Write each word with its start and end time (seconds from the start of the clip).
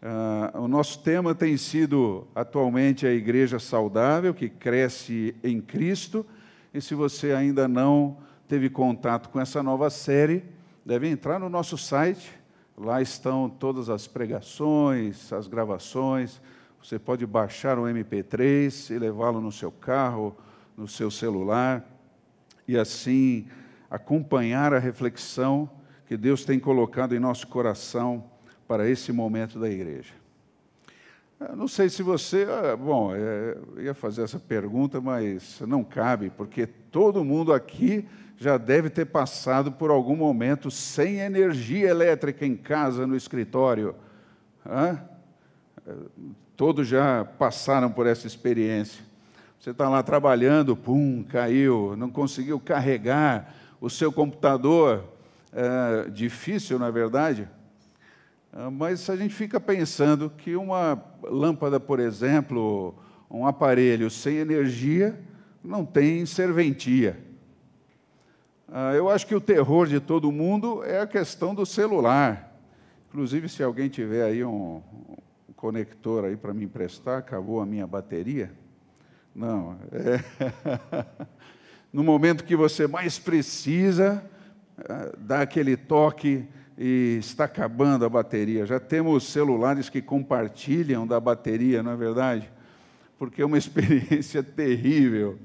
Uh, 0.00 0.60
o 0.60 0.68
nosso 0.68 1.00
tema 1.00 1.34
tem 1.34 1.56
sido 1.56 2.26
atualmente 2.32 3.04
a 3.04 3.12
igreja 3.12 3.58
saudável 3.58 4.32
que 4.32 4.48
cresce 4.48 5.34
em 5.42 5.60
Cristo. 5.60 6.24
E 6.72 6.80
se 6.80 6.94
você 6.94 7.32
ainda 7.32 7.66
não 7.66 8.16
teve 8.46 8.70
contato 8.70 9.28
com 9.28 9.40
essa 9.40 9.60
nova 9.60 9.90
série, 9.90 10.44
deve 10.86 11.08
entrar 11.08 11.40
no 11.40 11.48
nosso 11.48 11.76
site. 11.76 12.30
Lá 12.76 13.02
estão 13.02 13.50
todas 13.50 13.90
as 13.90 14.06
pregações, 14.06 15.32
as 15.32 15.48
gravações. 15.48 16.40
Você 16.80 16.96
pode 16.96 17.26
baixar 17.26 17.76
um 17.76 17.82
MP3 17.82 18.94
e 18.94 18.98
levá-lo 19.00 19.40
no 19.40 19.50
seu 19.50 19.72
carro, 19.72 20.36
no 20.76 20.86
seu 20.86 21.10
celular, 21.10 21.84
e 22.68 22.78
assim 22.78 23.48
acompanhar 23.90 24.72
a 24.72 24.78
reflexão 24.78 25.68
que 26.06 26.16
Deus 26.16 26.44
tem 26.44 26.60
colocado 26.60 27.16
em 27.16 27.18
nosso 27.18 27.48
coração 27.48 28.24
para 28.68 28.88
esse 28.88 29.10
momento 29.10 29.58
da 29.58 29.68
igreja. 29.68 30.12
Eu 31.40 31.56
não 31.56 31.66
sei 31.66 31.88
se 31.88 32.02
você. 32.02 32.46
Ah, 32.50 32.76
bom, 32.76 33.14
é, 33.14 33.56
eu 33.76 33.82
ia 33.82 33.94
fazer 33.94 34.22
essa 34.22 34.38
pergunta, 34.38 35.00
mas 35.00 35.60
não 35.66 35.82
cabe, 35.82 36.30
porque 36.30 36.66
todo 36.66 37.24
mundo 37.24 37.52
aqui 37.52 38.06
já 38.36 38.58
deve 38.58 38.90
ter 38.90 39.06
passado 39.06 39.72
por 39.72 39.90
algum 39.90 40.14
momento 40.14 40.70
sem 40.70 41.18
energia 41.18 41.88
elétrica 41.88 42.44
em 42.44 42.56
casa, 42.56 43.06
no 43.06 43.16
escritório. 43.16 43.94
Hã? 44.66 45.00
Todos 46.56 46.86
já 46.86 47.24
passaram 47.24 47.90
por 47.90 48.06
essa 48.06 48.26
experiência. 48.26 49.02
Você 49.58 49.70
está 49.70 49.88
lá 49.88 50.02
trabalhando, 50.02 50.76
pum, 50.76 51.24
caiu, 51.24 51.96
não 51.96 52.10
conseguiu 52.10 52.60
carregar 52.60 53.54
o 53.80 53.88
seu 53.88 54.12
computador. 54.12 55.04
É, 55.52 56.10
difícil, 56.10 56.78
na 56.78 56.90
verdade. 56.90 57.48
Ah, 58.52 58.70
mas 58.70 59.08
a 59.10 59.16
gente 59.16 59.34
fica 59.34 59.60
pensando 59.60 60.30
que 60.30 60.56
uma 60.56 61.02
lâmpada, 61.22 61.78
por 61.78 62.00
exemplo, 62.00 62.94
um 63.30 63.46
aparelho 63.46 64.10
sem 64.10 64.36
energia, 64.36 65.18
não 65.62 65.84
tem 65.84 66.24
serventia. 66.24 67.18
Ah, 68.66 68.94
eu 68.94 69.08
acho 69.08 69.26
que 69.26 69.34
o 69.34 69.40
terror 69.40 69.86
de 69.86 70.00
todo 70.00 70.32
mundo 70.32 70.82
é 70.84 71.00
a 71.00 71.06
questão 71.06 71.54
do 71.54 71.66
celular. 71.66 72.56
Inclusive, 73.08 73.48
se 73.48 73.62
alguém 73.62 73.88
tiver 73.88 74.24
aí 74.24 74.44
um, 74.44 74.82
um 75.48 75.52
conector 75.54 76.24
aí 76.24 76.36
para 76.36 76.54
me 76.54 76.64
emprestar, 76.64 77.18
acabou 77.18 77.60
a 77.60 77.66
minha 77.66 77.86
bateria. 77.86 78.52
Não, 79.34 79.78
é... 79.92 80.22
no 81.92 82.02
momento 82.02 82.44
que 82.44 82.56
você 82.56 82.86
mais 82.86 83.18
precisa, 83.18 84.22
ah, 84.78 85.12
dá 85.18 85.42
aquele 85.42 85.76
toque 85.76 86.46
e 86.78 87.16
está 87.18 87.44
acabando 87.44 88.04
a 88.04 88.08
bateria. 88.08 88.64
Já 88.64 88.78
temos 88.78 89.24
celulares 89.24 89.90
que 89.90 90.00
compartilham 90.00 91.04
da 91.04 91.18
bateria, 91.18 91.82
não 91.82 91.90
é 91.90 91.96
verdade? 91.96 92.48
Porque 93.18 93.42
é 93.42 93.44
uma 93.44 93.58
experiência 93.58 94.44
terrível. 94.44 95.36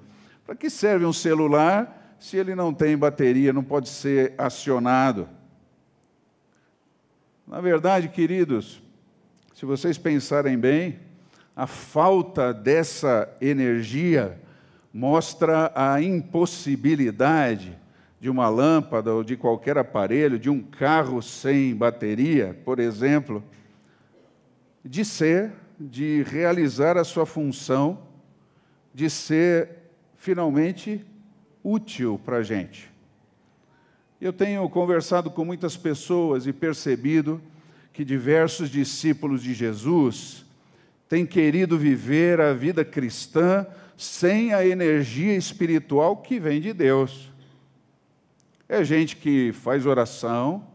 Para 0.46 0.56
que 0.56 0.70
serve 0.70 1.06
um 1.06 1.14
celular 1.14 2.16
se 2.20 2.38
ele 2.38 2.54
não 2.54 2.72
tem 2.72 2.96
bateria, 2.96 3.52
não 3.52 3.64
pode 3.64 3.90
ser 3.90 4.34
acionado? 4.38 5.28
Na 7.48 7.60
verdade, 7.60 8.10
queridos, 8.10 8.82
se 9.56 9.66
vocês 9.66 9.98
pensarem 9.98 10.58
bem, 10.58 11.00
a 11.56 11.66
falta 11.66 12.54
dessa 12.54 13.28
energia 13.42 14.40
mostra 14.94 15.72
a 15.76 16.00
impossibilidade 16.00 17.78
de 18.24 18.30
uma 18.30 18.48
lâmpada 18.48 19.14
ou 19.14 19.22
de 19.22 19.36
qualquer 19.36 19.78
aparelho, 19.78 20.40
de 20.40 20.50
um 20.50 20.62
carro 20.62 21.22
sem 21.22 21.76
bateria, 21.76 22.58
por 22.64 22.80
exemplo, 22.80 23.44
de 24.82 25.04
ser, 25.04 25.52
de 25.78 26.24
realizar 26.24 26.96
a 26.98 27.04
sua 27.04 27.26
função, 27.26 28.00
de 28.94 29.10
ser 29.10 29.72
finalmente 30.16 31.06
útil 31.62 32.18
para 32.24 32.38
a 32.38 32.44
gente. 32.44 32.90
Eu 34.22 34.32
tenho 34.32 34.70
conversado 34.70 35.30
com 35.30 35.44
muitas 35.44 35.76
pessoas 35.76 36.48
e 36.48 36.54
percebido 36.54 37.42
que 37.92 38.06
diversos 38.06 38.70
discípulos 38.70 39.44
de 39.44 39.54
Jesus 39.54 40.46
têm 41.10 41.26
querido 41.26 41.78
viver 41.78 42.40
a 42.40 42.54
vida 42.54 42.86
cristã 42.86 43.68
sem 43.98 44.54
a 44.54 44.66
energia 44.66 45.36
espiritual 45.36 46.16
que 46.16 46.40
vem 46.40 46.62
de 46.62 46.72
Deus. 46.72 47.33
É 48.68 48.84
gente 48.84 49.16
que 49.18 49.52
faz 49.52 49.86
oração, 49.86 50.66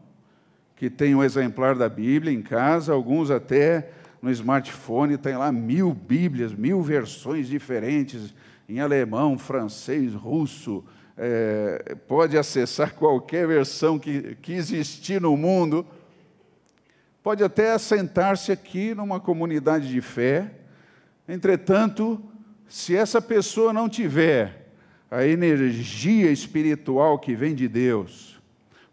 que 0.76 0.90
tem 0.90 1.14
um 1.14 1.24
exemplar 1.24 1.74
da 1.74 1.88
Bíblia 1.88 2.32
em 2.32 2.42
casa, 2.42 2.92
alguns 2.92 3.30
até 3.30 3.90
no 4.20 4.30
smartphone 4.30 5.16
tem 5.16 5.36
lá 5.36 5.50
mil 5.50 5.94
Bíblias, 5.94 6.52
mil 6.52 6.82
versões 6.82 7.48
diferentes 7.48 8.34
em 8.68 8.80
alemão, 8.80 9.38
francês, 9.38 10.12
russo. 10.12 10.84
É, 11.16 11.96
pode 12.06 12.36
acessar 12.36 12.94
qualquer 12.96 13.46
versão 13.46 13.98
que, 13.98 14.36
que 14.42 14.52
existir 14.52 15.20
no 15.20 15.36
mundo. 15.36 15.86
Pode 17.22 17.42
até 17.42 17.72
assentar-se 17.72 18.52
aqui 18.52 18.94
numa 18.94 19.18
comunidade 19.18 19.88
de 19.88 20.00
fé. 20.00 20.52
Entretanto, 21.28 22.22
se 22.68 22.94
essa 22.94 23.20
pessoa 23.20 23.72
não 23.72 23.88
tiver 23.88 24.67
a 25.10 25.26
energia 25.26 26.30
espiritual 26.30 27.18
que 27.18 27.34
vem 27.34 27.54
de 27.54 27.66
Deus, 27.66 28.40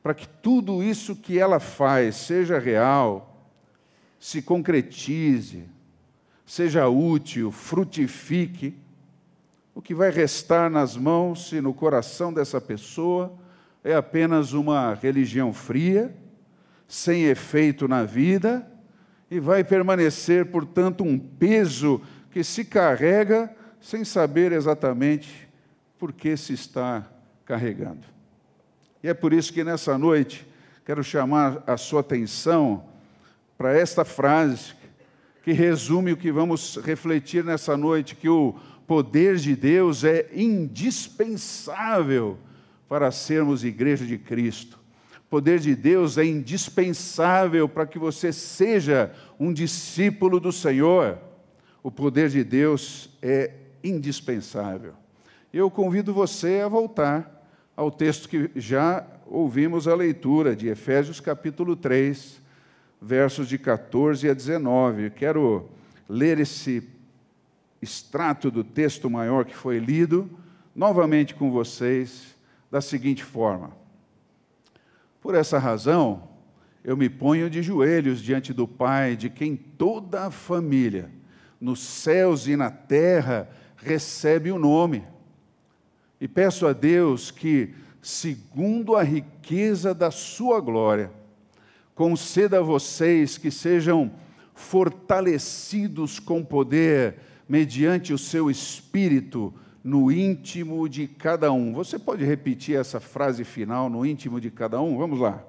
para 0.02 0.14
que 0.14 0.28
tudo 0.28 0.84
isso 0.84 1.16
que 1.16 1.38
ela 1.38 1.60
faz 1.60 2.16
seja 2.16 2.58
real, 2.60 3.50
se 4.20 4.42
concretize, 4.42 5.66
seja 6.46 6.88
útil, 6.88 7.52
frutifique, 7.52 8.76
o 9.74 9.82
que 9.82 9.94
vai 9.94 10.10
restar 10.10 10.70
nas 10.70 10.96
mãos 10.96 11.52
e 11.52 11.60
no 11.60 11.74
coração 11.74 12.32
dessa 12.32 12.62
pessoa 12.62 13.38
é 13.84 13.94
apenas 13.94 14.54
uma 14.54 14.94
religião 14.94 15.54
fria, 15.54 16.16
sem 16.88 17.26
efeito 17.26 17.88
na 17.88 18.04
vida, 18.04 18.66
e 19.30 19.40
vai 19.40 19.64
permanecer, 19.64 20.46
portanto, 20.46 21.04
um 21.04 21.20
peso 21.20 22.02
que 22.32 22.44
se 22.44 22.64
carrega 22.64 23.54
sem 23.82 24.06
saber 24.06 24.52
exatamente 24.52 25.45
por 25.98 26.12
que 26.12 26.36
se 26.36 26.54
está 26.54 27.10
carregando. 27.46 28.06
E 29.04 29.08
é 29.08 29.14
por 29.14 29.34
isso 29.34 29.54
que 29.54 29.64
nessa 29.64 29.98
noite 29.98 30.46
quero 30.84 31.04
chamar 31.04 31.64
a 31.68 31.78
sua 31.78 32.02
atenção 32.02 32.86
para 33.58 33.78
esta 33.78 34.04
frase 34.04 34.74
que 35.44 35.52
resume 35.52 36.12
o 36.12 36.18
que 36.18 36.32
vamos 36.32 36.78
refletir 36.78 37.44
nessa 37.44 37.78
noite, 37.78 38.16
que 38.16 38.28
o 38.28 38.56
poder 38.88 39.38
de 39.38 39.56
Deus 39.56 40.04
é 40.04 40.28
indispensável 40.34 42.40
para 42.90 43.12
sermos 43.12 43.64
igreja 43.64 44.06
de 44.06 44.18
Cristo. 44.18 44.80
O 45.20 45.30
poder 45.30 45.60
de 45.60 45.76
Deus 45.76 46.18
é 46.18 46.26
indispensável 46.26 47.70
para 47.70 47.86
que 47.86 48.00
você 48.00 48.34
seja 48.34 49.14
um 49.40 49.54
discípulo 49.54 50.40
do 50.40 50.52
Senhor. 50.52 51.20
O 51.84 51.92
poder 51.92 52.30
de 52.30 52.44
Deus 52.44 53.10
é 53.22 53.52
indispensável 53.84 54.96
eu 55.58 55.72
convido 55.72 56.14
você 56.14 56.60
a 56.60 56.68
voltar 56.68 57.48
ao 57.78 57.90
texto 57.90 58.28
que 58.28 58.52
já 58.58 59.08
ouvimos 59.26 59.88
a 59.88 59.96
leitura, 59.96 60.54
de 60.54 60.68
Efésios 60.68 61.22
capítulo 61.22 61.78
3, 61.78 62.42
versos 63.02 63.48
de 63.48 63.58
14 63.58 64.30
a 64.30 64.34
19. 64.34 65.12
Quero 65.12 65.70
ler 66.10 66.42
esse 66.42 66.86
extrato 67.82 68.52
do 68.52 68.66
texto 68.66 69.10
maior 69.10 69.46
que 69.46 69.56
foi 69.56 69.80
lido 69.80 70.30
novamente 70.76 71.34
com 71.34 71.50
vocês 71.50 72.36
da 72.70 72.82
seguinte 72.82 73.24
forma: 73.24 73.72
Por 75.22 75.36
essa 75.36 75.58
razão, 75.58 76.28
eu 76.84 76.98
me 76.98 77.10
ponho 77.10 77.50
de 77.50 77.64
joelhos 77.64 78.22
diante 78.22 78.52
do 78.52 78.68
Pai, 78.68 79.16
de 79.16 79.30
quem 79.30 79.56
toda 79.56 80.26
a 80.26 80.32
família, 80.32 81.10
nos 81.62 81.80
céus 81.80 82.46
e 82.46 82.58
na 82.58 82.70
terra, 82.70 83.50
recebe 83.78 84.52
o 84.52 84.60
nome 84.60 85.15
e 86.26 86.28
peço 86.28 86.66
a 86.66 86.74
Deus 86.74 87.30
que, 87.30 87.70
segundo 88.02 88.96
a 88.96 89.04
riqueza 89.04 89.94
da 89.94 90.10
Sua 90.10 90.60
glória, 90.60 91.12
conceda 91.94 92.58
a 92.58 92.64
vocês 92.64 93.38
que 93.38 93.52
sejam 93.52 94.12
fortalecidos 94.56 96.18
com 96.18 96.44
poder 96.44 97.20
mediante 97.48 98.12
o 98.12 98.18
seu 98.18 98.50
espírito 98.50 99.54
no 99.84 100.12
íntimo 100.12 100.90
de 100.90 101.08
cada 101.08 101.52
um. 101.52 101.74
Você 101.74 102.00
pode 102.00 102.26
repetir 102.26 102.76
essa 102.76 103.00
frase 103.00 103.44
final 103.44 103.88
no 103.88 104.04
íntimo 104.04 104.42
de 104.42 104.50
cada 104.50 104.82
um? 104.82 104.98
Vamos 104.98 105.20
lá. 105.20 105.46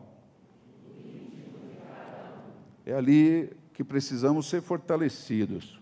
É 2.85 2.93
ali 2.93 3.49
que 3.73 3.83
precisamos 3.83 4.47
ser 4.47 4.61
fortalecidos. 4.61 5.81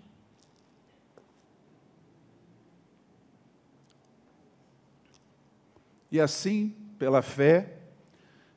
E 6.15 6.21
assim, 6.21 6.73
pela 6.97 7.23
fé, 7.23 7.73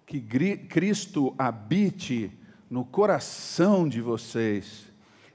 que 0.06 0.22
Cristo 0.70 1.34
habite 1.40 2.32
no 2.70 2.86
coração 2.86 3.90
de 3.90 4.00
vocês, 4.00 4.86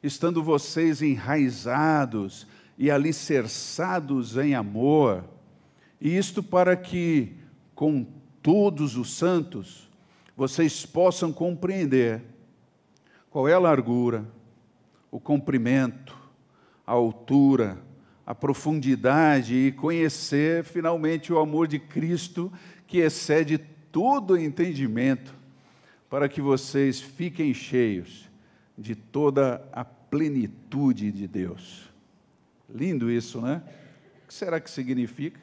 estando 0.01 0.41
vocês 0.41 1.03
enraizados 1.03 2.47
e 2.79 2.93
alicerçados 2.93 4.37
em 4.37 4.55
amor, 4.55 5.25
e 6.01 6.17
isto 6.17 6.45
para 6.45 6.77
que, 6.77 7.35
com 7.75 8.07
todos 8.41 8.97
os 8.97 9.17
santos, 9.17 9.91
vocês 10.37 10.87
possam 10.87 11.33
compreender 11.33 12.23
qual 13.31 13.49
é 13.49 13.53
a 13.53 13.59
largura, 13.59 14.25
o 15.11 15.19
comprimento, 15.19 16.17
a 16.87 16.93
altura, 16.93 17.79
a 18.27 18.35
profundidade 18.35 19.55
e 19.55 19.73
conhecer 19.73 20.65
finalmente 20.65 21.33
o 21.33 21.39
amor 21.39 21.67
de 21.67 21.79
Cristo 21.79 22.53
que 22.87 22.99
excede 22.99 23.59
todo 23.59 24.39
entendimento, 24.39 25.35
para 26.09 26.29
que 26.29 26.41
vocês 26.41 27.01
fiquem 27.01 27.53
cheios 27.53 28.31
de 28.77 28.95
toda 28.95 29.67
a 29.73 29.85
plenitude 29.85 31.11
de 31.11 31.27
Deus. 31.27 31.91
Lindo 32.69 33.11
isso, 33.11 33.41
né? 33.41 33.63
O 34.25 34.29
que 34.29 34.35
será 34.35 34.61
que 34.61 34.71
significa? 34.71 35.41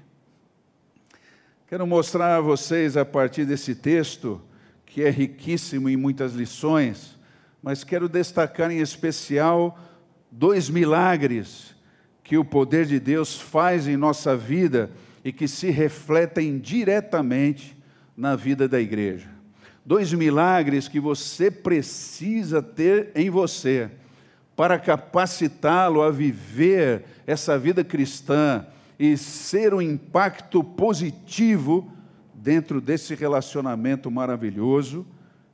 Quero 1.68 1.86
mostrar 1.86 2.38
a 2.38 2.42
vocês, 2.42 2.98
a 2.98 3.06
partir 3.06 3.46
desse 3.46 3.76
texto, 3.76 4.42
que 4.86 5.04
é 5.04 5.10
riquíssimo 5.10 5.88
em 5.88 5.96
muitas 5.96 6.34
lições, 6.34 7.18
mas 7.62 7.84
quero 7.84 8.10
destacar 8.10 8.72
em 8.72 8.80
especial 8.80 9.78
dois 10.32 10.70
milagres 10.70 11.76
que 12.30 12.38
o 12.38 12.46
poder 12.46 12.86
de 12.86 13.00
Deus 13.00 13.42
faz 13.42 13.88
em 13.88 13.98
nossa 13.98 14.38
vida 14.38 14.92
e 15.26 15.34
que 15.34 15.48
se 15.48 15.72
refletem 15.72 16.60
diretamente 16.60 17.76
na 18.16 18.36
vida 18.36 18.68
da 18.68 18.80
igreja. 18.80 19.28
Dois 19.84 20.14
milagres 20.14 20.88
que 20.88 21.00
você 21.00 21.50
precisa 21.50 22.62
ter 22.62 23.10
em 23.16 23.32
você 23.32 23.90
para 24.56 24.78
capacitá-lo 24.78 26.04
a 26.04 26.12
viver 26.12 27.04
essa 27.26 27.58
vida 27.58 27.84
cristã 27.84 28.64
e 29.00 29.18
ser 29.18 29.74
um 29.74 29.82
impacto 29.82 30.64
positivo 30.64 31.92
dentro 32.32 32.80
desse 32.80 33.16
relacionamento 33.16 34.12
maravilhoso 34.12 35.04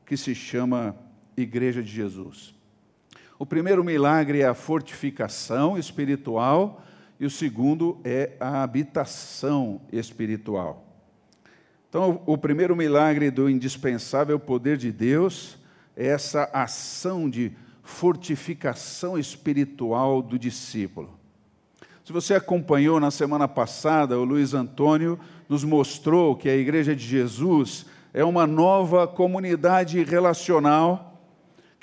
que 0.05 0.17
se 0.17 0.35
chama 0.35 0.93
Igreja 1.37 1.81
de 1.81 1.89
Jesus. 1.89 2.54
O 3.37 3.45
primeiro 3.45 3.83
milagre 3.83 4.41
é 4.41 4.47
a 4.47 4.53
fortificação 4.53 5.77
espiritual 5.77 6.81
e 7.19 7.25
o 7.25 7.29
segundo 7.29 7.99
é 8.03 8.31
a 8.39 8.63
habitação 8.63 9.81
espiritual. 9.91 10.85
Então, 11.89 12.21
o 12.25 12.37
primeiro 12.37 12.75
milagre 12.75 13.29
do 13.29 13.49
indispensável 13.49 14.39
poder 14.39 14.77
de 14.77 14.91
Deus 14.91 15.57
é 15.97 16.07
essa 16.07 16.49
ação 16.53 17.29
de 17.29 17.51
fortificação 17.83 19.17
espiritual 19.17 20.21
do 20.21 20.39
discípulo. 20.39 21.19
Se 22.05 22.13
você 22.13 22.35
acompanhou 22.35 22.99
na 22.99 23.11
semana 23.11 23.47
passada, 23.47 24.17
o 24.17 24.23
Luiz 24.23 24.53
Antônio 24.53 25.19
nos 25.49 25.63
mostrou 25.63 26.35
que 26.35 26.47
a 26.47 26.55
Igreja 26.55 26.95
de 26.95 27.05
Jesus 27.05 27.85
é 28.13 28.23
uma 28.23 28.47
nova 28.47 29.07
comunidade 29.07 30.01
relacional 30.03 31.14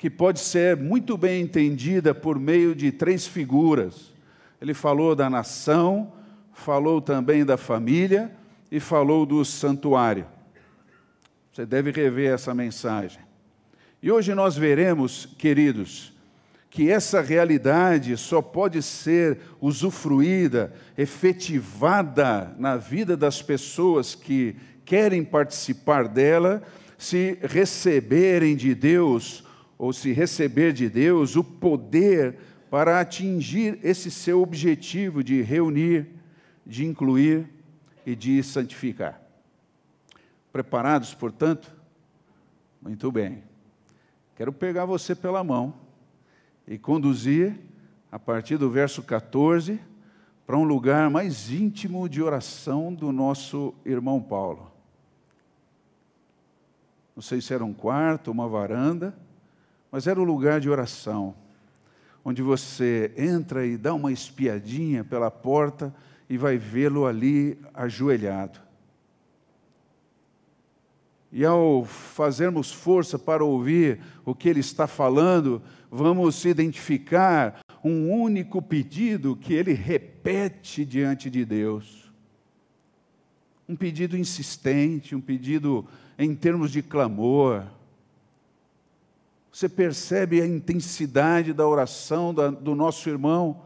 que 0.03 0.09
pode 0.09 0.41
ser 0.41 0.75
muito 0.75 1.17
bem 1.17 1.43
entendida 1.43 2.13
por 2.13 2.37
meio 2.37 2.75
de 2.75 2.91
três 2.91 3.25
figuras. 3.25 4.11
Ele 4.59 4.73
falou 4.73 5.15
da 5.15 5.29
nação, 5.29 6.11
falou 6.51 6.99
também 6.99 7.45
da 7.45 7.55
família 7.55 8.29
e 8.69 8.81
falou 8.81 9.25
do 9.25 9.45
santuário. 9.45 10.25
Você 11.53 11.65
deve 11.65 11.89
rever 11.89 12.33
essa 12.33 12.53
mensagem. 12.53 13.21
E 14.01 14.11
hoje 14.11 14.35
nós 14.35 14.57
veremos, 14.57 15.25
queridos, 15.37 16.11
que 16.69 16.91
essa 16.91 17.21
realidade 17.21 18.17
só 18.17 18.41
pode 18.41 18.81
ser 18.81 19.39
usufruída, 19.61 20.73
efetivada 20.97 22.53
na 22.59 22.75
vida 22.75 23.15
das 23.15 23.41
pessoas 23.41 24.15
que 24.15 24.53
querem 24.83 25.23
participar 25.23 26.09
dela, 26.09 26.61
se 26.97 27.37
receberem 27.41 28.57
de 28.57 28.75
Deus 28.75 29.42
ou 29.77 29.91
se 29.91 30.11
receber 30.11 30.73
de 30.73 30.89
Deus 30.89 31.35
o 31.35 31.43
poder 31.43 32.37
para 32.69 32.99
atingir 32.99 33.79
esse 33.83 34.09
seu 34.09 34.41
objetivo 34.41 35.23
de 35.23 35.41
reunir, 35.41 36.07
de 36.65 36.85
incluir 36.85 37.47
e 38.05 38.15
de 38.15 38.41
santificar. 38.41 39.21
Preparados, 40.51 41.13
portanto? 41.13 41.71
Muito 42.81 43.11
bem. 43.11 43.43
Quero 44.35 44.51
pegar 44.51 44.85
você 44.85 45.15
pela 45.15 45.43
mão 45.43 45.73
e 46.67 46.77
conduzir, 46.77 47.59
a 48.11 48.17
partir 48.17 48.57
do 48.57 48.69
verso 48.69 49.03
14, 49.03 49.79
para 50.45 50.57
um 50.57 50.63
lugar 50.63 51.09
mais 51.09 51.49
íntimo 51.51 52.09
de 52.09 52.21
oração 52.21 52.93
do 52.93 53.11
nosso 53.11 53.73
irmão 53.85 54.21
Paulo. 54.21 54.71
Não 57.15 57.21
sei 57.21 57.39
se 57.39 57.53
era 57.53 57.63
um 57.63 57.73
quarto, 57.73 58.31
uma 58.31 58.47
varanda, 58.47 59.15
mas 59.93 60.07
era 60.07 60.19
o 60.19 60.23
lugar 60.23 60.59
de 60.59 60.67
oração, 60.71 61.35
onde 62.25 62.41
você 62.41 63.13
entra 63.15 63.63
e 63.63 63.77
dá 63.77 63.93
uma 63.93 64.11
espiadinha 64.11 65.03
pela 65.03 65.29
porta 65.29 65.93
e 66.27 66.35
vai 66.35 66.57
vê-lo 66.57 67.05
ali 67.05 67.59
ajoelhado. 67.75 68.59
E 71.31 71.45
ao 71.45 71.85
fazermos 71.85 72.71
força 72.71 73.19
para 73.19 73.45
ouvir 73.45 73.99
o 74.25 74.33
que 74.33 74.49
ele 74.49 74.61
está 74.61 74.87
falando, 74.87 75.61
vamos 75.91 76.43
identificar 76.43 77.59
um 77.83 78.09
único 78.09 78.63
pedido 78.63 79.35
que 79.35 79.53
ele 79.53 79.73
repete 79.73 80.83
diante 80.83 81.29
de 81.29 81.45
Deus. 81.45 82.11
Um 83.69 83.75
pedido 83.75 84.17
insistente, 84.17 85.15
um 85.15 85.21
pedido 85.21 85.87
em 86.17 86.33
termos 86.33 86.71
de 86.71 86.81
clamor 86.81 87.67
você 89.53 89.69
percebe 89.69 90.41
a 90.41 90.47
intensidade 90.47 91.53
da 91.53 91.67
oração 91.67 92.33
do 92.33 92.73
nosso 92.73 93.07
irmão? 93.07 93.61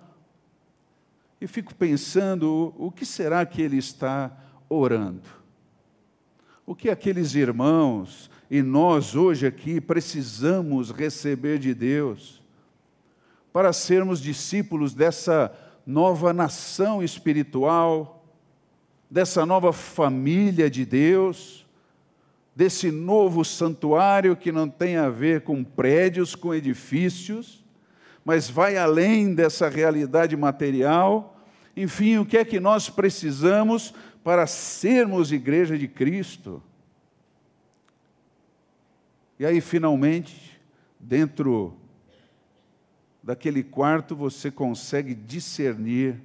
E 1.40 1.48
fico 1.48 1.74
pensando, 1.74 2.74
o 2.78 2.92
que 2.92 3.06
será 3.06 3.46
que 3.46 3.62
ele 3.62 3.78
está 3.78 4.38
orando? 4.68 5.30
O 6.66 6.76
que 6.76 6.90
aqueles 6.90 7.36
irmãos 7.36 8.30
e 8.52 8.62
nós 8.62 9.16
hoje 9.16 9.48
aqui 9.48 9.80
precisamos 9.80 10.92
receber 10.92 11.58
de 11.58 11.74
Deus 11.74 12.44
para 13.54 13.72
sermos 13.72 14.20
discípulos 14.20 14.94
dessa 14.94 15.58
nova 15.86 16.34
nação 16.34 17.02
espiritual, 17.02 18.26
dessa 19.10 19.46
nova 19.46 19.72
família 19.72 20.70
de 20.70 20.84
Deus? 20.84 21.66
Desse 22.58 22.90
novo 22.90 23.46
santuário 23.46 24.36
que 24.36 24.52
não 24.52 24.68
tem 24.68 24.98
a 24.98 25.12
ver 25.12 25.42
com 25.42 25.64
prédios, 25.64 26.34
com 26.34 26.56
edifícios, 26.56 27.64
mas 28.26 28.50
vai 28.50 28.76
além 28.76 29.36
dessa 29.36 29.70
realidade 29.70 30.36
material. 30.36 31.40
Enfim, 31.76 32.18
o 32.18 32.26
que 32.26 32.36
é 32.36 32.44
que 32.44 32.60
nós 32.60 32.90
precisamos 32.90 33.94
para 34.24 34.48
sermos 34.48 35.32
igreja 35.32 35.78
de 35.78 35.88
Cristo? 35.88 36.60
E 39.38 39.46
aí, 39.46 39.62
finalmente, 39.62 40.60
dentro 41.00 41.78
daquele 43.22 43.62
quarto, 43.62 44.16
você 44.16 44.50
consegue 44.50 45.14
discernir 45.14 46.20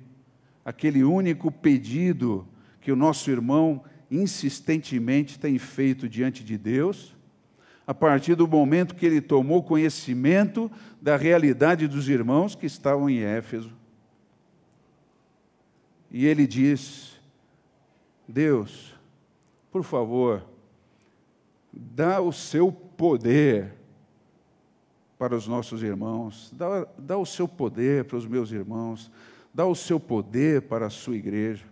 aquele 0.64 1.04
único 1.04 1.52
pedido 1.52 2.48
que 2.80 2.90
o 2.90 2.96
nosso 2.96 3.30
irmão 3.30 3.84
insistentemente 4.12 5.38
tem 5.38 5.58
feito 5.58 6.06
diante 6.06 6.44
de 6.44 6.58
Deus, 6.58 7.16
a 7.86 7.94
partir 7.94 8.34
do 8.34 8.46
momento 8.46 8.94
que 8.94 9.06
ele 9.06 9.20
tomou 9.20 9.62
conhecimento 9.62 10.70
da 11.00 11.16
realidade 11.16 11.88
dos 11.88 12.08
irmãos 12.08 12.54
que 12.54 12.66
estavam 12.66 13.08
em 13.08 13.20
Éfeso. 13.20 13.72
E 16.10 16.26
ele 16.26 16.46
diz: 16.46 17.18
Deus, 18.28 18.94
por 19.70 19.82
favor, 19.82 20.46
dá 21.72 22.20
o 22.20 22.32
seu 22.32 22.70
poder 22.70 23.72
para 25.18 25.34
os 25.34 25.48
nossos 25.48 25.82
irmãos, 25.82 26.52
dá, 26.54 26.86
dá 26.98 27.16
o 27.16 27.24
seu 27.24 27.48
poder 27.48 28.04
para 28.04 28.18
os 28.18 28.26
meus 28.26 28.52
irmãos, 28.52 29.10
dá 29.54 29.64
o 29.64 29.74
seu 29.74 29.98
poder 29.98 30.62
para 30.62 30.86
a 30.86 30.90
sua 30.90 31.16
igreja. 31.16 31.71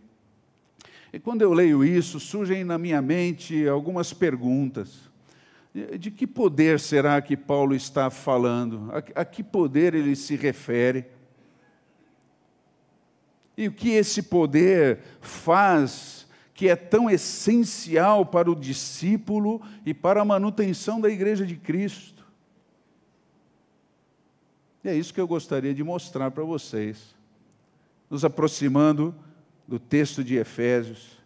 E 1.13 1.19
quando 1.19 1.43
eu 1.43 1.53
leio 1.53 1.85
isso, 1.85 2.21
surgem 2.21 2.63
na 2.65 2.79
minha 2.79 3.03
mente 3.03 3.67
algumas 3.67 4.13
perguntas. 4.13 5.11
De 5.99 6.11
que 6.11 6.27
poder 6.27 6.81
será 6.81 7.21
que 7.21 7.37
Paulo 7.37 7.75
está 7.75 8.11
falando? 8.11 8.91
A, 9.15 9.25
que 9.25 9.43
poder 9.43 9.95
ele 9.95 10.17
se 10.17 10.37
refere? 10.37 11.07
E 13.57 13.69
o 13.69 13.73
que 13.73 13.91
esse 13.91 14.23
poder 14.23 15.01
faz 15.21 16.27
que 16.55 16.69
é 16.69 16.77
tão 16.77 17.09
essencial 17.09 18.27
para 18.27 18.51
o 18.51 18.55
discípulo 18.55 19.63
e 19.85 19.95
para 19.95 20.21
a 20.21 20.25
manutenção 20.25 21.01
da 21.01 21.09
igreja 21.09 21.47
de 21.47 21.57
Cristo? 21.57 22.27
E 24.83 24.89
é 24.89 24.95
isso 24.95 25.13
que 25.13 25.21
eu 25.21 25.29
gostaria 25.29 25.75
de 25.75 25.85
mostrar 25.85 26.31
para 26.31 26.43
vocês. 26.43 27.15
Nos 28.09 28.25
aproximando 28.25 29.15
do 29.71 29.79
texto 29.79 30.25
de 30.25 30.35
Efésios, 30.35 31.17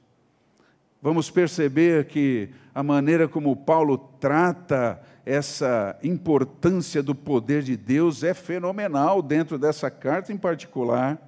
vamos 1.00 1.30
perceber 1.30 2.04
que 2.04 2.50
a 2.74 2.82
maneira 2.82 3.26
como 3.26 3.56
Paulo 3.56 3.96
trata 3.96 5.00
essa 5.24 5.98
importância 6.02 7.02
do 7.02 7.14
poder 7.14 7.62
de 7.62 7.74
Deus 7.74 8.22
é 8.22 8.34
fenomenal 8.34 9.22
dentro 9.22 9.58
dessa 9.58 9.90
carta 9.90 10.30
em 10.30 10.36
particular. 10.36 11.18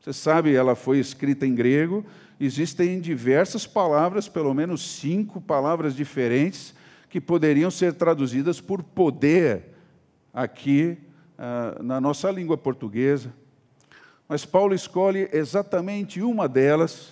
Você 0.00 0.12
sabe, 0.12 0.54
ela 0.54 0.76
foi 0.76 1.00
escrita 1.00 1.44
em 1.44 1.52
grego, 1.52 2.06
existem 2.38 3.00
diversas 3.00 3.66
palavras, 3.66 4.28
pelo 4.28 4.54
menos 4.54 4.88
cinco 4.88 5.40
palavras 5.40 5.96
diferentes, 5.96 6.76
que 7.08 7.20
poderiam 7.20 7.72
ser 7.72 7.94
traduzidas 7.94 8.60
por 8.60 8.84
poder 8.84 9.74
aqui 10.32 10.96
uh, 11.36 11.82
na 11.82 12.00
nossa 12.00 12.30
língua 12.30 12.56
portuguesa. 12.56 13.41
Mas 14.32 14.46
Paulo 14.46 14.74
escolhe 14.74 15.28
exatamente 15.30 16.22
uma 16.22 16.48
delas, 16.48 17.10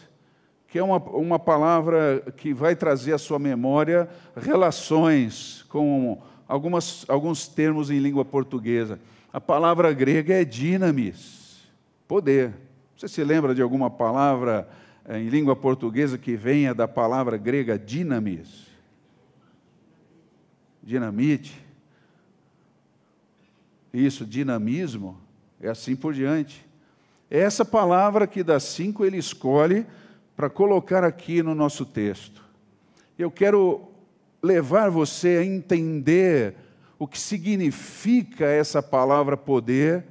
que 0.67 0.79
é 0.79 0.83
uma, 0.83 0.97
uma 0.97 1.39
palavra 1.39 2.23
que 2.35 2.55
vai 2.55 2.75
trazer 2.75 3.13
à 3.13 3.19
sua 3.19 3.39
memória 3.39 4.09
relações 4.35 5.63
com 5.69 6.19
algumas, 6.49 7.05
alguns 7.07 7.47
termos 7.47 7.91
em 7.91 7.99
língua 7.99 8.25
portuguesa. 8.25 8.99
A 9.31 9.39
palavra 9.39 9.93
grega 9.93 10.33
é 10.41 10.47
dinamis, 10.47 11.69
poder. 12.09 12.55
Você 12.97 13.07
se 13.07 13.23
lembra 13.23 13.55
de 13.55 13.61
alguma 13.61 13.91
palavra 13.91 14.67
eh, 15.05 15.19
em 15.19 15.29
língua 15.29 15.55
portuguesa 15.55 16.17
que 16.17 16.35
venha 16.37 16.75
da 16.75 16.89
palavra 16.89 17.37
grega 17.37 17.79
dinamis? 17.79 18.67
Dinamite. 20.83 21.63
Isso, 23.93 24.25
dinamismo, 24.25 25.21
é 25.61 25.69
assim 25.69 25.95
por 25.95 26.15
diante. 26.15 26.70
É 27.31 27.39
essa 27.39 27.65
palavra 27.65 28.27
que 28.27 28.43
das 28.43 28.65
cinco 28.65 29.05
ele 29.05 29.17
escolhe 29.17 29.87
para 30.37 30.51
colocar 30.51 31.05
aqui 31.05 31.43
no 31.43 31.55
nosso 31.55 31.87
texto. 31.87 32.45
Eu 33.17 33.31
quero 33.31 33.89
levar 34.43 34.91
você 34.91 35.37
a 35.37 35.45
entender 35.45 36.57
o 36.99 37.07
que 37.07 37.21
significa 37.21 38.47
essa 38.47 38.83
palavra 38.83 39.37
poder 39.37 40.05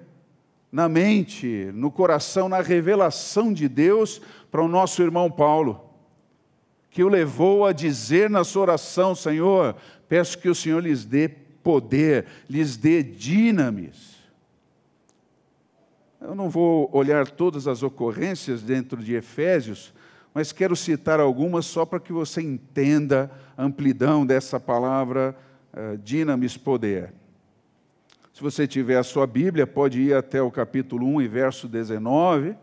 na 0.72 0.88
mente, 0.88 1.70
no 1.74 1.92
coração, 1.92 2.48
na 2.48 2.62
revelação 2.62 3.52
de 3.52 3.68
Deus 3.68 4.22
para 4.50 4.62
o 4.62 4.68
nosso 4.68 5.02
irmão 5.02 5.30
Paulo, 5.30 5.90
que 6.90 7.04
o 7.04 7.10
levou 7.10 7.66
a 7.66 7.74
dizer 7.74 8.30
na 8.30 8.44
sua 8.44 8.62
oração: 8.62 9.14
Senhor, 9.14 9.76
peço 10.08 10.38
que 10.38 10.48
o 10.48 10.56
Senhor 10.56 10.82
lhes 10.82 11.04
dê 11.04 11.28
poder, 11.28 12.26
lhes 12.50 12.78
dê 12.78 13.04
dinamis. 13.04 14.19
Eu 16.30 16.36
não 16.36 16.48
vou 16.48 16.88
olhar 16.94 17.28
todas 17.28 17.68
as 17.68 17.82
ocorrências 17.82 18.62
dentro 18.62 19.02
de 19.04 19.16
Efésios, 19.16 19.92
mas 20.32 20.52
quero 20.52 20.76
citar 20.76 21.20
algumas 21.20 21.66
só 21.66 21.88
para 21.88 22.00
que 22.00 22.14
você 22.14 22.40
entenda 22.40 23.32
a 23.58 23.64
amplidão 23.64 24.24
dessa 24.24 24.60
palavra 24.60 25.36
uh, 25.74 25.98
dinamis 25.98 26.56
poder. 26.56 27.12
Se 28.32 28.44
você 28.44 28.68
tiver 28.68 29.00
a 29.00 29.04
sua 29.04 29.26
Bíblia, 29.26 29.66
pode 29.66 30.00
ir 30.00 30.14
até 30.14 30.40
o 30.40 30.52
capítulo 30.52 31.08
1 31.08 31.24
e 31.24 31.28
verso 31.28 31.68
19, 31.68 32.56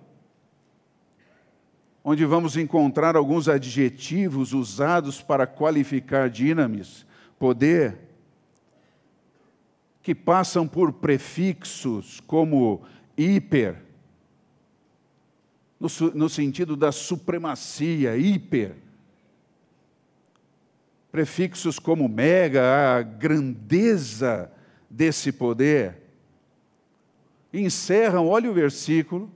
onde 2.05 2.25
vamos 2.25 2.57
encontrar 2.57 3.17
alguns 3.17 3.49
adjetivos 3.49 4.53
usados 4.53 5.21
para 5.21 5.45
qualificar 5.45 6.31
dinamis, 6.31 7.05
poder, 7.37 7.99
que 10.05 10.15
passam 10.15 10.69
por 10.69 10.93
prefixos 10.93 12.21
como 12.29 12.85
hiper, 13.17 13.77
no, 15.79 15.89
no 16.15 16.29
sentido 16.29 16.77
da 16.77 16.93
supremacia, 16.93 18.17
hiper. 18.17 18.75
Prefixos 21.11 21.79
como 21.79 22.09
mega, 22.09 22.97
a 22.97 23.03
grandeza 23.03 24.51
desse 24.91 25.33
poder. 25.33 25.97
Encerram, 27.53 28.29
olha 28.29 28.51
o 28.51 28.55
versículo, 28.55 29.31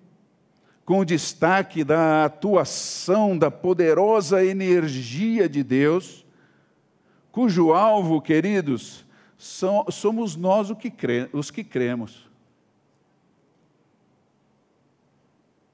com 0.84 0.98
o 0.98 1.04
destaque 1.04 1.84
da 1.84 2.24
atuação 2.24 3.38
da 3.38 3.50
poderosa 3.50 4.44
energia 4.44 5.48
de 5.48 5.62
Deus, 5.62 6.26
cujo 7.30 7.72
alvo, 7.72 8.20
queridos, 8.20 9.06
são, 9.38 9.86
somos 9.88 10.36
nós 10.36 10.68
os 11.32 11.50
que 11.50 11.62
cremos. 11.64 12.29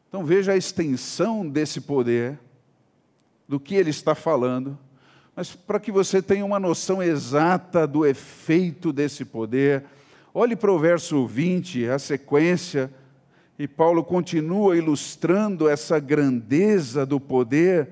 Então 0.09 0.25
veja 0.25 0.53
a 0.53 0.57
extensão 0.57 1.49
desse 1.49 1.81
poder, 1.81 2.39
do 3.49 3.61
que 3.61 3.75
ele 3.75 3.91
está 3.91 4.15
falando 4.15 4.79
mas 5.37 5.55
para 5.55 5.79
que 5.79 5.93
você 5.93 6.23
tenha 6.23 6.47
uma 6.47 6.59
noção 6.59 7.03
exata 7.03 7.87
do 7.87 8.07
efeito 8.07 8.91
desse 8.91 9.23
poder, 9.23 9.85
olhe 10.33 10.57
para 10.57 10.73
o 10.73 10.79
verso 10.79 11.27
20, 11.27 11.87
a 11.91 11.99
sequência, 11.99 12.91
e 13.59 13.69
Paulo 13.69 14.03
continua 14.03 14.79
ilustrando 14.79 15.69
essa 15.69 16.01
grandeza 16.01 17.05
do 17.05 17.21
poder, 17.21 17.91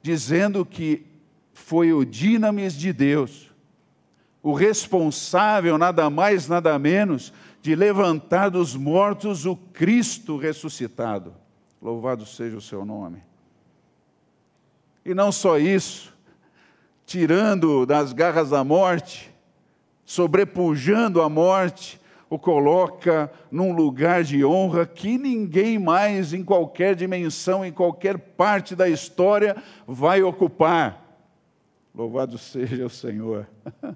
dizendo 0.00 0.64
que 0.64 1.04
foi 1.52 1.92
o 1.92 2.04
dinamis 2.04 2.74
de 2.74 2.92
Deus, 2.92 3.50
o 4.40 4.52
responsável, 4.52 5.76
nada 5.76 6.08
mais, 6.08 6.46
nada 6.46 6.78
menos, 6.78 7.32
de 7.60 7.74
levantar 7.74 8.48
dos 8.48 8.76
mortos 8.76 9.44
o 9.44 9.56
Cristo 9.56 10.36
ressuscitado. 10.36 11.34
Louvado 11.86 12.26
seja 12.26 12.56
o 12.56 12.60
seu 12.60 12.84
nome. 12.84 13.22
E 15.04 15.14
não 15.14 15.30
só 15.30 15.56
isso, 15.56 16.12
tirando 17.06 17.86
das 17.86 18.12
garras 18.12 18.50
da 18.50 18.64
morte, 18.64 19.32
sobrepujando 20.04 21.22
a 21.22 21.28
morte, 21.28 22.00
o 22.28 22.40
coloca 22.40 23.30
num 23.52 23.72
lugar 23.72 24.24
de 24.24 24.44
honra 24.44 24.84
que 24.84 25.16
ninguém 25.16 25.78
mais, 25.78 26.32
em 26.32 26.42
qualquer 26.42 26.96
dimensão, 26.96 27.64
em 27.64 27.70
qualquer 27.70 28.18
parte 28.18 28.74
da 28.74 28.88
história, 28.88 29.56
vai 29.86 30.24
ocupar. 30.24 31.24
Louvado 31.94 32.36
seja 32.36 32.84
o 32.84 32.90
Senhor. 32.90 33.46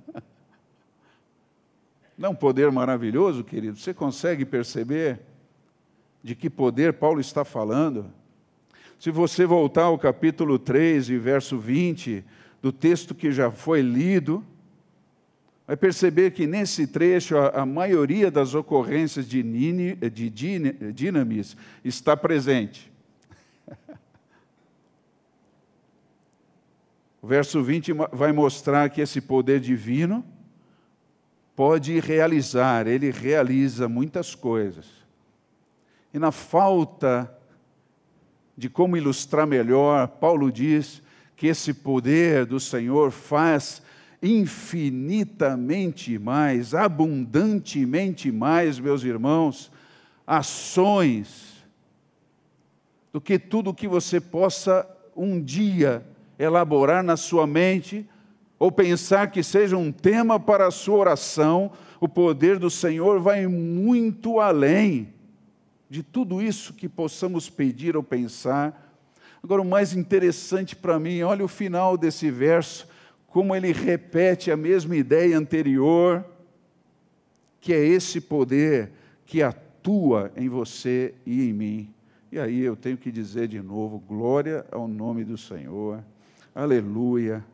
Não 2.16 2.28
é 2.28 2.30
um 2.30 2.36
poder 2.36 2.70
maravilhoso, 2.70 3.42
querido? 3.42 3.76
Você 3.76 3.92
consegue 3.92 4.44
perceber 4.44 5.28
de 6.22 6.34
que 6.34 6.50
poder 6.50 6.94
Paulo 6.94 7.20
está 7.20 7.44
falando? 7.44 8.12
Se 8.98 9.10
você 9.10 9.46
voltar 9.46 9.84
ao 9.84 9.98
capítulo 9.98 10.58
3 10.58 11.08
e 11.10 11.18
verso 11.18 11.58
20, 11.58 12.24
do 12.60 12.70
texto 12.70 13.14
que 13.14 13.32
já 13.32 13.50
foi 13.50 13.80
lido, 13.80 14.44
vai 15.66 15.76
perceber 15.76 16.32
que 16.32 16.46
nesse 16.46 16.86
trecho 16.86 17.38
a, 17.38 17.62
a 17.62 17.66
maioria 17.66 18.30
das 18.30 18.54
ocorrências 18.54 19.26
de, 19.26 19.42
Nini, 19.42 19.94
de 19.94 20.28
Dinamis 20.92 21.56
está 21.84 22.16
presente. 22.16 22.90
O 27.22 27.26
verso 27.26 27.62
20 27.62 27.92
vai 28.14 28.32
mostrar 28.32 28.88
que 28.88 29.02
esse 29.02 29.20
poder 29.20 29.60
divino 29.60 30.24
pode 31.54 32.00
realizar, 32.00 32.86
ele 32.86 33.10
realiza 33.10 33.86
muitas 33.90 34.34
coisas. 34.34 34.99
E 36.12 36.18
na 36.18 36.32
falta 36.32 37.32
de 38.56 38.68
como 38.68 38.96
ilustrar 38.96 39.46
melhor, 39.46 40.08
Paulo 40.08 40.50
diz 40.50 41.00
que 41.36 41.46
esse 41.46 41.72
poder 41.72 42.44
do 42.44 42.58
Senhor 42.60 43.10
faz 43.10 43.80
infinitamente 44.22 46.18
mais, 46.18 46.74
abundantemente 46.74 48.30
mais, 48.30 48.78
meus 48.78 49.02
irmãos, 49.02 49.72
ações 50.26 51.64
do 53.12 53.20
que 53.20 53.38
tudo 53.38 53.72
que 53.72 53.88
você 53.88 54.20
possa 54.20 54.86
um 55.16 55.40
dia 55.40 56.04
elaborar 56.38 57.02
na 57.02 57.16
sua 57.16 57.46
mente 57.46 58.06
ou 58.58 58.70
pensar 58.70 59.30
que 59.30 59.42
seja 59.42 59.76
um 59.76 59.90
tema 59.90 60.38
para 60.38 60.66
a 60.66 60.70
sua 60.70 60.98
oração. 60.98 61.72
O 61.98 62.08
poder 62.08 62.58
do 62.58 62.68
Senhor 62.68 63.20
vai 63.20 63.46
muito 63.46 64.38
além 64.38 65.14
de 65.90 66.02
tudo 66.02 66.40
isso 66.40 66.72
que 66.72 66.88
possamos 66.88 67.50
pedir 67.50 67.96
ou 67.96 68.02
pensar 68.02 68.90
Agora, 69.42 69.62
o 69.62 69.64
mais 69.64 69.94
interessante 69.94 70.76
para 70.76 70.98
mim, 70.98 71.22
olha 71.22 71.44
o 71.44 71.48
final 71.48 71.96
desse 71.96 72.30
verso, 72.30 72.86
como 73.26 73.54
ele 73.54 73.72
repete 73.72 74.50
a 74.50 74.56
mesma 74.56 74.96
ideia 74.96 75.38
anterior, 75.38 76.24
que 77.60 77.72
é 77.72 77.82
esse 77.84 78.20
poder 78.20 78.92
que 79.24 79.42
atua 79.42 80.30
em 80.36 80.48
você 80.48 81.14
e 81.24 81.48
em 81.48 81.52
mim. 81.52 81.94
E 82.30 82.38
aí 82.38 82.60
eu 82.60 82.76
tenho 82.76 82.98
que 82.98 83.10
dizer 83.10 83.48
de 83.48 83.62
novo: 83.62 83.98
glória 83.98 84.66
ao 84.70 84.86
nome 84.86 85.24
do 85.24 85.38
Senhor, 85.38 86.04
aleluia. 86.54 87.44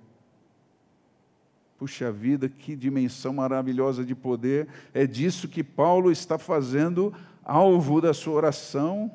Puxa 1.78 2.10
vida, 2.10 2.48
que 2.48 2.74
dimensão 2.74 3.34
maravilhosa 3.34 4.02
de 4.02 4.14
poder. 4.14 4.66
É 4.94 5.06
disso 5.06 5.46
que 5.46 5.62
Paulo 5.62 6.10
está 6.10 6.38
fazendo 6.38 7.12
alvo 7.46 8.00
da 8.00 8.12
sua 8.12 8.34
oração. 8.34 9.10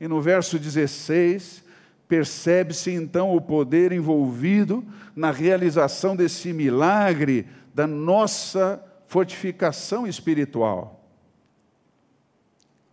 E 0.00 0.06
no 0.06 0.22
verso 0.22 0.58
16, 0.58 1.64
percebe-se 2.08 2.90
então 2.92 3.34
o 3.34 3.40
poder 3.40 3.92
envolvido 3.92 4.84
na 5.14 5.30
realização 5.30 6.14
desse 6.14 6.52
milagre 6.52 7.46
da 7.74 7.86
nossa 7.86 8.82
fortificação 9.08 10.06
espiritual. 10.06 11.04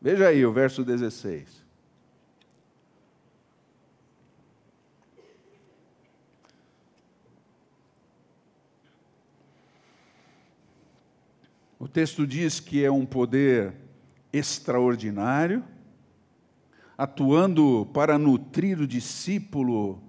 Veja 0.01 0.27
aí 0.27 0.43
o 0.43 0.51
verso 0.51 0.83
16. 0.83 1.61
O 11.77 11.87
texto 11.87 12.27
diz 12.27 12.59
que 12.59 12.85
é 12.85 12.91
um 12.91 13.07
poder 13.07 13.73
extraordinário, 14.31 15.63
atuando 16.97 17.87
para 17.93 18.17
nutrir 18.17 18.79
o 18.79 18.87
discípulo 18.87 20.01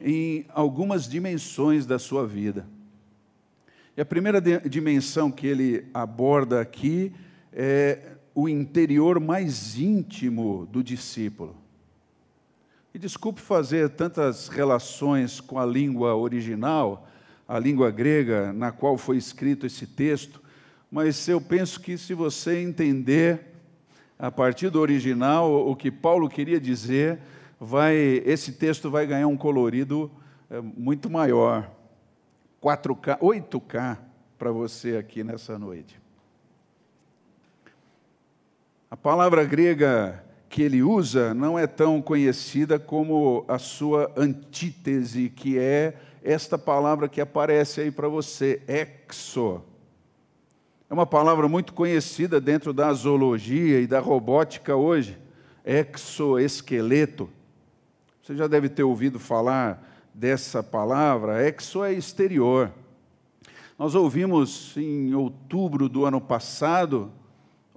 em 0.00 0.46
algumas 0.48 1.08
dimensões 1.08 1.84
da 1.84 1.98
sua 1.98 2.26
vida. 2.26 2.66
E 3.96 4.00
a 4.00 4.04
primeira 4.04 4.40
dimensão 4.40 5.30
que 5.30 5.46
ele 5.46 5.86
aborda 5.92 6.60
aqui 6.60 7.12
é 7.52 8.16
o 8.34 8.48
interior 8.48 9.20
mais 9.20 9.78
íntimo 9.78 10.66
do 10.70 10.82
discípulo. 10.82 11.56
E 12.94 12.98
desculpe 12.98 13.40
fazer 13.40 13.90
tantas 13.90 14.48
relações 14.48 15.40
com 15.40 15.58
a 15.58 15.66
língua 15.66 16.14
original, 16.14 17.06
a 17.46 17.58
língua 17.58 17.90
grega 17.90 18.52
na 18.52 18.72
qual 18.72 18.96
foi 18.96 19.16
escrito 19.16 19.66
esse 19.66 19.86
texto, 19.86 20.40
mas 20.90 21.28
eu 21.28 21.40
penso 21.40 21.80
que 21.80 21.98
se 21.98 22.14
você 22.14 22.62
entender 22.62 23.49
a 24.20 24.30
partir 24.30 24.68
do 24.68 24.78
original 24.78 25.50
o 25.66 25.74
que 25.74 25.90
Paulo 25.90 26.28
queria 26.28 26.60
dizer, 26.60 27.18
vai 27.58 27.96
esse 28.26 28.52
texto 28.52 28.90
vai 28.90 29.06
ganhar 29.06 29.26
um 29.26 29.36
colorido 29.36 30.10
é, 30.50 30.60
muito 30.60 31.08
maior. 31.08 31.70
4K, 32.62 33.18
8K 33.18 33.96
para 34.38 34.52
você 34.52 34.98
aqui 34.98 35.24
nessa 35.24 35.58
noite. 35.58 35.98
A 38.90 38.96
palavra 38.96 39.42
grega 39.44 40.22
que 40.50 40.62
ele 40.62 40.82
usa 40.82 41.32
não 41.32 41.58
é 41.58 41.66
tão 41.66 42.02
conhecida 42.02 42.78
como 42.78 43.46
a 43.48 43.58
sua 43.58 44.12
antítese, 44.16 45.30
que 45.30 45.58
é 45.58 45.96
esta 46.22 46.58
palavra 46.58 47.08
que 47.08 47.20
aparece 47.20 47.80
aí 47.80 47.90
para 47.90 48.08
você, 48.08 48.60
exo. 48.68 49.62
É 50.90 50.92
uma 50.92 51.06
palavra 51.06 51.46
muito 51.46 51.72
conhecida 51.72 52.40
dentro 52.40 52.72
da 52.72 52.92
zoologia 52.92 53.80
e 53.80 53.86
da 53.86 54.00
robótica 54.00 54.74
hoje, 54.74 55.16
exoesqueleto. 55.64 57.30
Você 58.20 58.34
já 58.34 58.48
deve 58.48 58.68
ter 58.68 58.82
ouvido 58.82 59.20
falar 59.20 59.88
dessa 60.12 60.64
palavra. 60.64 61.46
Exo 61.46 61.84
é 61.84 61.92
exterior. 61.92 62.72
Nós 63.78 63.94
ouvimos 63.94 64.76
em 64.76 65.14
outubro 65.14 65.88
do 65.88 66.04
ano 66.04 66.20
passado 66.20 67.12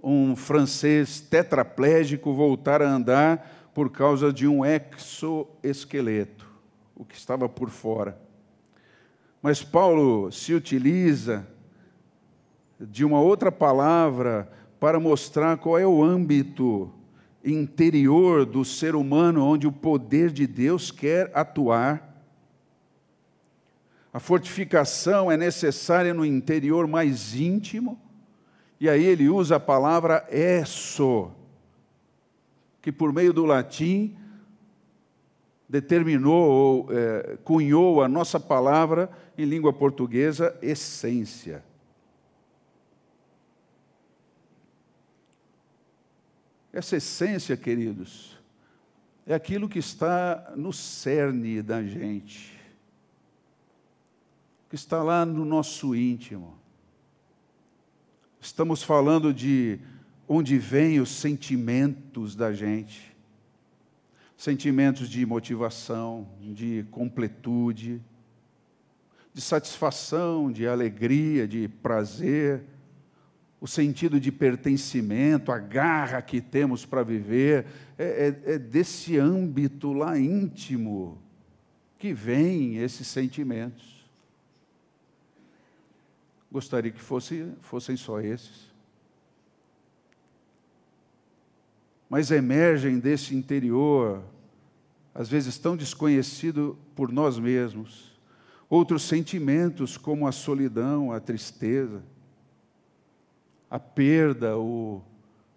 um 0.01 0.35
francês 0.35 1.21
tetraplégico 1.21 2.33
voltar 2.33 2.81
a 2.81 2.89
andar 2.89 3.69
por 3.75 3.91
causa 3.91 4.33
de 4.33 4.47
um 4.47 4.65
exoesqueleto, 4.65 6.47
o 6.95 7.05
que 7.05 7.15
estava 7.15 7.47
por 7.47 7.69
fora. 7.69 8.19
Mas 9.39 9.61
Paulo 9.61 10.31
se 10.31 10.51
utiliza 10.51 11.52
de 12.89 13.05
uma 13.05 13.19
outra 13.21 13.51
palavra 13.51 14.51
para 14.79 14.99
mostrar 14.99 15.57
qual 15.57 15.77
é 15.77 15.87
o 15.87 16.03
âmbito 16.03 16.91
interior 17.43 18.45
do 18.45 18.63
ser 18.63 18.95
humano 18.95 19.45
onde 19.45 19.67
o 19.67 19.71
poder 19.71 20.31
de 20.31 20.47
Deus 20.47 20.91
quer 20.91 21.31
atuar. 21.33 22.11
A 24.13 24.19
fortificação 24.19 25.31
é 25.31 25.37
necessária 25.37 26.13
no 26.13 26.25
interior 26.25 26.87
mais 26.87 27.35
íntimo, 27.35 27.99
e 28.79 28.89
aí 28.89 29.03
ele 29.03 29.29
usa 29.29 29.55
a 29.55 29.59
palavra 29.59 30.25
esso, 30.29 31.31
que 32.81 32.91
por 32.91 33.11
meio 33.11 33.33
do 33.33 33.45
latim 33.45 34.15
determinou 35.67 36.49
ou 36.49 36.87
é, 36.91 37.37
cunhou 37.43 38.03
a 38.03 38.07
nossa 38.07 38.39
palavra 38.39 39.09
em 39.37 39.45
língua 39.45 39.73
portuguesa 39.73 40.55
essência. 40.61 41.63
Essa 46.73 46.97
essência, 46.97 47.55
queridos, 47.55 48.35
é 49.27 49.35
aquilo 49.35 49.69
que 49.69 49.77
está 49.77 50.53
no 50.55 50.73
cerne 50.73 51.61
da 51.61 51.83
gente, 51.83 52.59
que 54.67 54.75
está 54.75 55.03
lá 55.03 55.23
no 55.23 55.45
nosso 55.45 55.93
íntimo. 55.93 56.57
Estamos 58.41 58.81
falando 58.81 59.31
de 59.31 59.79
onde 60.27 60.57
vêm 60.57 60.99
os 60.99 61.11
sentimentos 61.11 62.35
da 62.35 62.51
gente, 62.51 63.15
sentimentos 64.35 65.07
de 65.07 65.23
motivação, 65.27 66.27
de 66.41 66.87
completude, 66.89 68.01
de 69.31 69.41
satisfação, 69.41 70.51
de 70.51 70.67
alegria, 70.67 71.47
de 71.47 71.67
prazer, 71.67 72.63
o 73.63 73.67
sentido 73.67 74.19
de 74.19 74.29
pertencimento, 74.29 75.49
a 75.49 75.57
garra 75.57 76.21
que 76.21 76.41
temos 76.41 76.85
para 76.85 77.01
viver, 77.01 77.65
é, 77.97 78.03
é, 78.45 78.55
é, 78.55 78.59
desse 78.59 79.17
âmbito 79.17 79.93
lá 79.93 80.19
íntimo 80.19 81.17
que 81.97 82.13
vem 82.13 82.75
esses 82.79 83.07
sentimentos. 83.07 84.05
Gostaria 86.51 86.91
que 86.91 86.99
fosse, 86.99 87.53
fossem 87.61 87.95
só 87.95 88.19
esses. 88.19 88.69
Mas 92.09 92.31
emergem 92.31 92.99
desse 92.99 93.33
interior, 93.33 94.25
às 95.15 95.29
vezes 95.29 95.57
tão 95.57 95.77
desconhecido 95.77 96.77
por 96.93 97.13
nós 97.13 97.39
mesmos, 97.39 98.11
outros 98.69 99.03
sentimentos 99.03 99.95
como 99.95 100.27
a 100.27 100.33
solidão, 100.33 101.13
a 101.13 101.21
tristeza, 101.21 102.03
a 103.73 103.79
perda, 103.79 104.55
o 104.55 105.01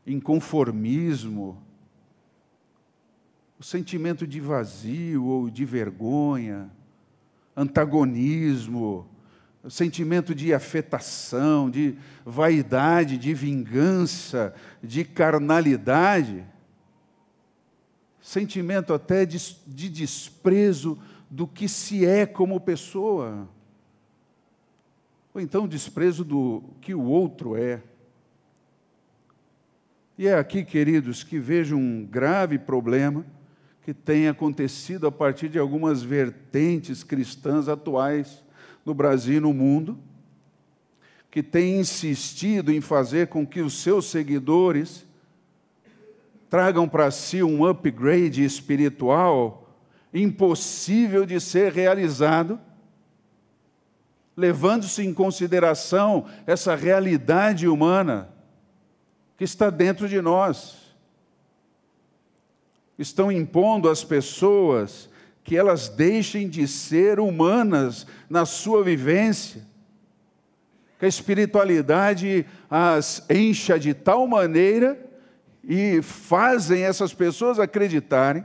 inconformismo, 0.07 1.63
o 3.59 3.63
sentimento 3.63 4.27
de 4.27 4.41
vazio 4.41 5.27
ou 5.27 5.51
de 5.51 5.67
vergonha, 5.67 6.71
antagonismo, 7.55 9.07
o 9.63 9.69
sentimento 9.69 10.35
de 10.35 10.55
afetação, 10.55 11.69
de 11.69 11.95
vaidade, 12.25 13.19
de 13.19 13.35
vingança, 13.35 14.55
de 14.83 15.05
carnalidade, 15.05 16.43
sentimento 18.19 18.95
até 18.95 19.27
de, 19.27 19.37
de 19.67 19.91
desprezo 19.91 20.99
do 21.31 21.47
que 21.47 21.69
se 21.69 22.07
é 22.07 22.25
como 22.25 22.59
pessoa, 22.63 23.47
ou 25.35 25.41
então 25.43 25.69
desprezo 25.69 26.25
do 26.25 26.65
que 26.81 26.95
o 26.95 27.03
outro 27.03 27.59
é. 27.59 27.83
E 30.19 30.27
é 30.27 30.35
aqui, 30.35 30.65
queridos, 30.65 31.23
que 31.23 31.39
vejo 31.39 31.77
um 31.77 32.05
grave 32.05 32.59
problema 32.59 33.25
que 33.83 33.93
tem 33.93 34.29
acontecido 34.29 35.07
a 35.07 35.13
partir 35.13 35.49
de 35.49 35.59
algumas 35.59 36.03
vertentes 36.03 37.05
cristãs 37.05 37.69
atuais 37.69 38.43
no 38.85 38.95
Brasil 38.95 39.37
e 39.37 39.41
no 39.41 39.53
mundo, 39.53 39.99
que 41.31 41.43
tem 41.43 41.79
insistido 41.79 42.73
em 42.73 42.81
fazer 42.81 43.27
com 43.27 43.47
que 43.47 43.61
os 43.61 43.83
seus 43.83 44.07
seguidores 44.07 45.07
tragam 46.49 46.89
para 46.89 47.11
si 47.11 47.43
um 47.43 47.67
upgrade 47.67 48.43
espiritual 48.43 49.77
impossível 50.15 51.27
de 51.27 51.39
ser 51.39 51.73
realizado, 51.73 52.59
levando-se 54.35 55.05
em 55.05 55.13
consideração 55.13 56.25
essa 56.47 56.75
realidade 56.75 57.69
humana 57.69 58.35
que 59.37 59.45
está 59.45 59.71
dentro 59.71 60.09
de 60.09 60.21
nós. 60.21 60.77
Estão 62.99 63.31
impondo 63.31 63.89
às 63.89 64.03
pessoas 64.03 65.09
que 65.45 65.57
elas 65.57 65.89
deixem 65.89 66.49
de 66.49 66.67
ser 66.67 67.21
humanas 67.21 68.07
na 68.29 68.45
sua 68.45 68.83
vivência, 68.83 69.63
que 70.99 71.05
a 71.05 71.09
espiritualidade 71.09 72.47
as 72.71 73.25
encha 73.31 73.79
de 73.79 73.95
tal 73.95 74.27
maneira 74.27 74.99
e 75.63 76.01
fazem 76.03 76.83
essas 76.83 77.13
pessoas 77.13 77.59
acreditarem 77.59 78.45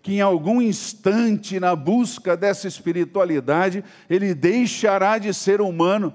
que 0.00 0.14
em 0.14 0.20
algum 0.20 0.62
instante, 0.62 1.60
na 1.60 1.76
busca 1.76 2.36
dessa 2.36 2.66
espiritualidade, 2.66 3.84
ele 4.08 4.34
deixará 4.34 5.18
de 5.18 5.34
ser 5.34 5.60
humano 5.60 6.14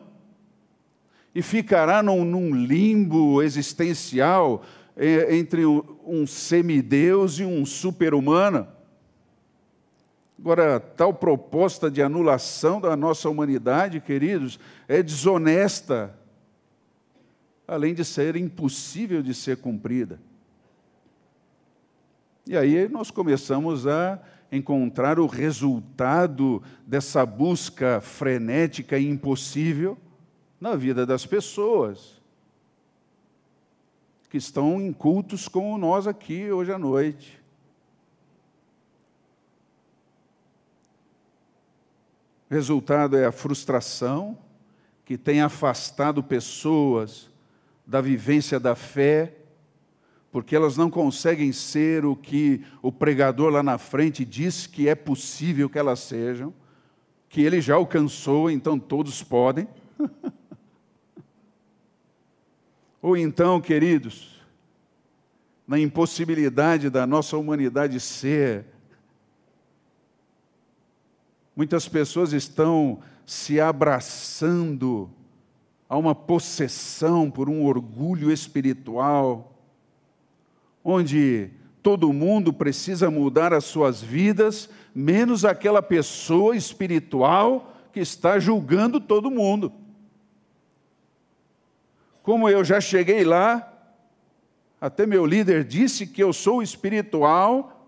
e 1.34 1.42
ficará 1.42 2.04
num, 2.04 2.24
num 2.24 2.54
limbo 2.54 3.42
existencial 3.42 4.64
é, 4.96 5.36
entre 5.36 5.66
um 5.66 6.28
semideus 6.28 7.40
e 7.40 7.46
um 7.46 7.66
super-humano. 7.66 8.68
Agora, 10.38 10.80
tal 10.80 11.14
proposta 11.14 11.90
de 11.90 12.02
anulação 12.02 12.80
da 12.80 12.96
nossa 12.96 13.30
humanidade, 13.30 14.00
queridos, 14.00 14.60
é 14.88 15.02
desonesta, 15.02 16.14
além 17.68 17.94
de 17.94 18.04
ser 18.04 18.36
impossível 18.36 19.22
de 19.22 19.34
ser 19.34 19.58
cumprida. 19.58 20.20
E 22.46 22.58
aí 22.58 22.90
nós 22.90 23.10
começamos 23.10 23.88
a 23.88 24.20
encontrar 24.52 25.18
o 25.18 25.26
resultado 25.26 26.62
dessa 26.86 27.26
busca 27.26 28.02
frenética 28.02 29.00
e 29.00 29.08
impossível 29.08 29.98
na 30.64 30.78
vida 30.78 31.06
das 31.06 31.26
pessoas 31.26 32.22
que 34.30 34.38
estão 34.38 34.82
em 34.82 34.94
cultos 34.94 35.50
como 35.50 35.78
nós 35.78 36.08
aqui 36.08 36.50
hoje 36.54 36.72
à 36.72 36.80
noite. 36.80 37.38
O 42.50 42.54
resultado 42.54 43.18
é 43.18 43.26
a 43.26 43.32
frustração 43.34 44.38
que 45.04 45.18
tem 45.18 45.42
afastado 45.42 46.24
pessoas 46.24 47.30
da 47.86 48.00
vivência 48.00 48.58
da 48.58 48.74
fé 48.74 49.36
porque 50.32 50.56
elas 50.56 50.78
não 50.78 50.90
conseguem 50.90 51.52
ser 51.52 52.06
o 52.06 52.16
que 52.16 52.64
o 52.82 52.90
pregador 52.90 53.52
lá 53.52 53.62
na 53.62 53.78
frente 53.78 54.24
diz 54.24 54.66
que 54.66 54.88
é 54.88 54.96
possível 54.96 55.70
que 55.70 55.78
elas 55.78 56.00
sejam, 56.00 56.54
que 57.28 57.42
ele 57.42 57.60
já 57.60 57.76
alcançou, 57.76 58.50
então 58.50 58.80
todos 58.80 59.22
podem. 59.22 59.68
Ou 63.04 63.18
então, 63.18 63.60
queridos, 63.60 64.42
na 65.68 65.78
impossibilidade 65.78 66.90
da 66.90 67.06
nossa 67.06 67.38
humanidade 67.38 68.00
ser, 68.00 68.66
muitas 71.54 71.86
pessoas 71.86 72.32
estão 72.32 73.02
se 73.26 73.60
abraçando 73.60 75.12
a 75.90 75.98
uma 75.98 76.16
possessão 76.16 77.30
por 77.30 77.50
um 77.50 77.66
orgulho 77.66 78.32
espiritual 78.32 79.54
onde 80.82 81.50
todo 81.82 82.14
mundo 82.14 82.54
precisa 82.54 83.12
mudar 83.12 83.54
as 83.54 83.66
suas 83.66 84.02
vidas, 84.02 84.70
menos 84.96 85.44
aquela 85.44 85.82
pessoa 85.82 86.56
espiritual 86.56 87.76
que 87.92 88.00
está 88.00 88.40
julgando 88.40 89.02
todo 89.02 89.30
mundo. 89.30 89.74
Como 92.24 92.48
eu 92.48 92.64
já 92.64 92.80
cheguei 92.80 93.26
lá, 93.26 93.70
até 94.80 95.06
meu 95.06 95.26
líder 95.26 95.66
disse 95.66 96.08
que 96.08 96.24
eu 96.24 96.32
sou 96.32 96.64
espiritual, 96.64 97.86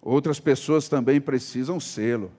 outras 0.00 0.38
pessoas 0.38 0.88
também 0.88 1.20
precisam 1.20 1.80
sê-lo. 1.80 2.30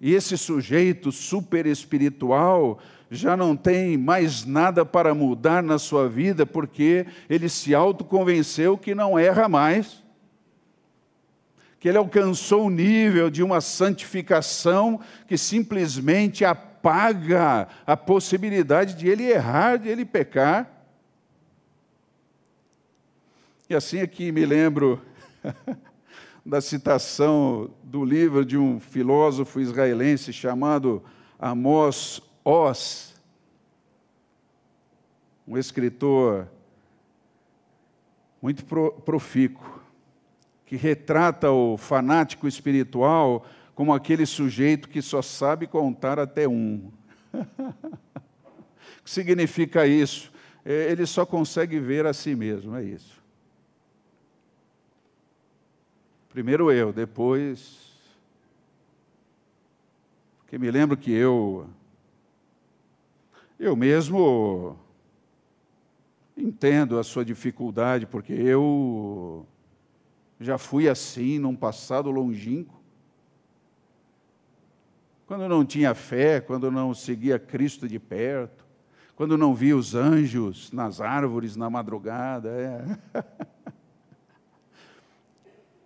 E 0.00 0.14
esse 0.14 0.38
sujeito 0.38 1.10
super 1.10 1.66
espiritual 1.66 2.78
já 3.10 3.36
não 3.36 3.56
tem 3.56 3.98
mais 3.98 4.44
nada 4.44 4.86
para 4.86 5.12
mudar 5.14 5.64
na 5.64 5.76
sua 5.76 6.08
vida, 6.08 6.46
porque 6.46 7.06
ele 7.28 7.48
se 7.48 7.74
autoconvenceu 7.74 8.78
que 8.78 8.94
não 8.94 9.18
erra 9.18 9.48
mais, 9.48 10.00
que 11.80 11.88
ele 11.88 11.98
alcançou 11.98 12.66
o 12.66 12.70
nível 12.70 13.28
de 13.30 13.42
uma 13.42 13.60
santificação 13.60 15.00
que 15.26 15.36
simplesmente 15.36 16.44
apaga 16.80 17.68
a 17.86 17.94
possibilidade 17.94 18.94
de 18.94 19.06
ele 19.06 19.24
errar, 19.24 19.76
de 19.76 19.88
ele 19.88 20.04
pecar. 20.04 20.68
E 23.68 23.74
assim 23.74 24.00
aqui 24.00 24.32
me 24.32 24.46
lembro 24.46 25.00
da 26.44 26.60
citação 26.60 27.70
do 27.84 28.02
livro 28.02 28.44
de 28.46 28.56
um 28.56 28.80
filósofo 28.80 29.60
israelense 29.60 30.32
chamado 30.32 31.02
Amos 31.38 32.22
Oz, 32.42 33.14
um 35.46 35.58
escritor 35.58 36.48
muito 38.40 38.64
profícuo, 38.64 39.80
que 40.64 40.76
retrata 40.76 41.50
o 41.50 41.76
fanático 41.76 42.48
espiritual 42.48 43.44
como 43.80 43.94
aquele 43.94 44.26
sujeito 44.26 44.90
que 44.90 45.00
só 45.00 45.22
sabe 45.22 45.66
contar 45.66 46.18
até 46.18 46.46
um. 46.46 46.90
o 47.32 49.02
que 49.02 49.10
significa 49.10 49.86
isso? 49.86 50.30
É, 50.62 50.92
ele 50.92 51.06
só 51.06 51.24
consegue 51.24 51.80
ver 51.80 52.04
a 52.04 52.12
si 52.12 52.36
mesmo, 52.36 52.76
é 52.76 52.84
isso. 52.84 53.18
Primeiro 56.28 56.70
eu, 56.70 56.92
depois. 56.92 57.94
Porque 60.40 60.58
me 60.58 60.70
lembro 60.70 60.94
que 60.94 61.10
eu 61.10 61.66
eu 63.58 63.74
mesmo 63.74 64.78
entendo 66.36 66.98
a 66.98 67.02
sua 67.02 67.24
dificuldade, 67.24 68.04
porque 68.04 68.34
eu 68.34 69.46
já 70.38 70.58
fui 70.58 70.86
assim 70.86 71.38
num 71.38 71.56
passado 71.56 72.10
longínquo. 72.10 72.78
Quando 75.30 75.48
não 75.48 75.64
tinha 75.64 75.94
fé, 75.94 76.40
quando 76.40 76.72
não 76.72 76.92
seguia 76.92 77.38
Cristo 77.38 77.86
de 77.86 78.00
perto, 78.00 78.66
quando 79.14 79.38
não 79.38 79.54
via 79.54 79.76
os 79.76 79.94
anjos 79.94 80.72
nas 80.72 81.00
árvores 81.00 81.54
na 81.54 81.70
madrugada. 81.70 82.98
É. 83.14 83.22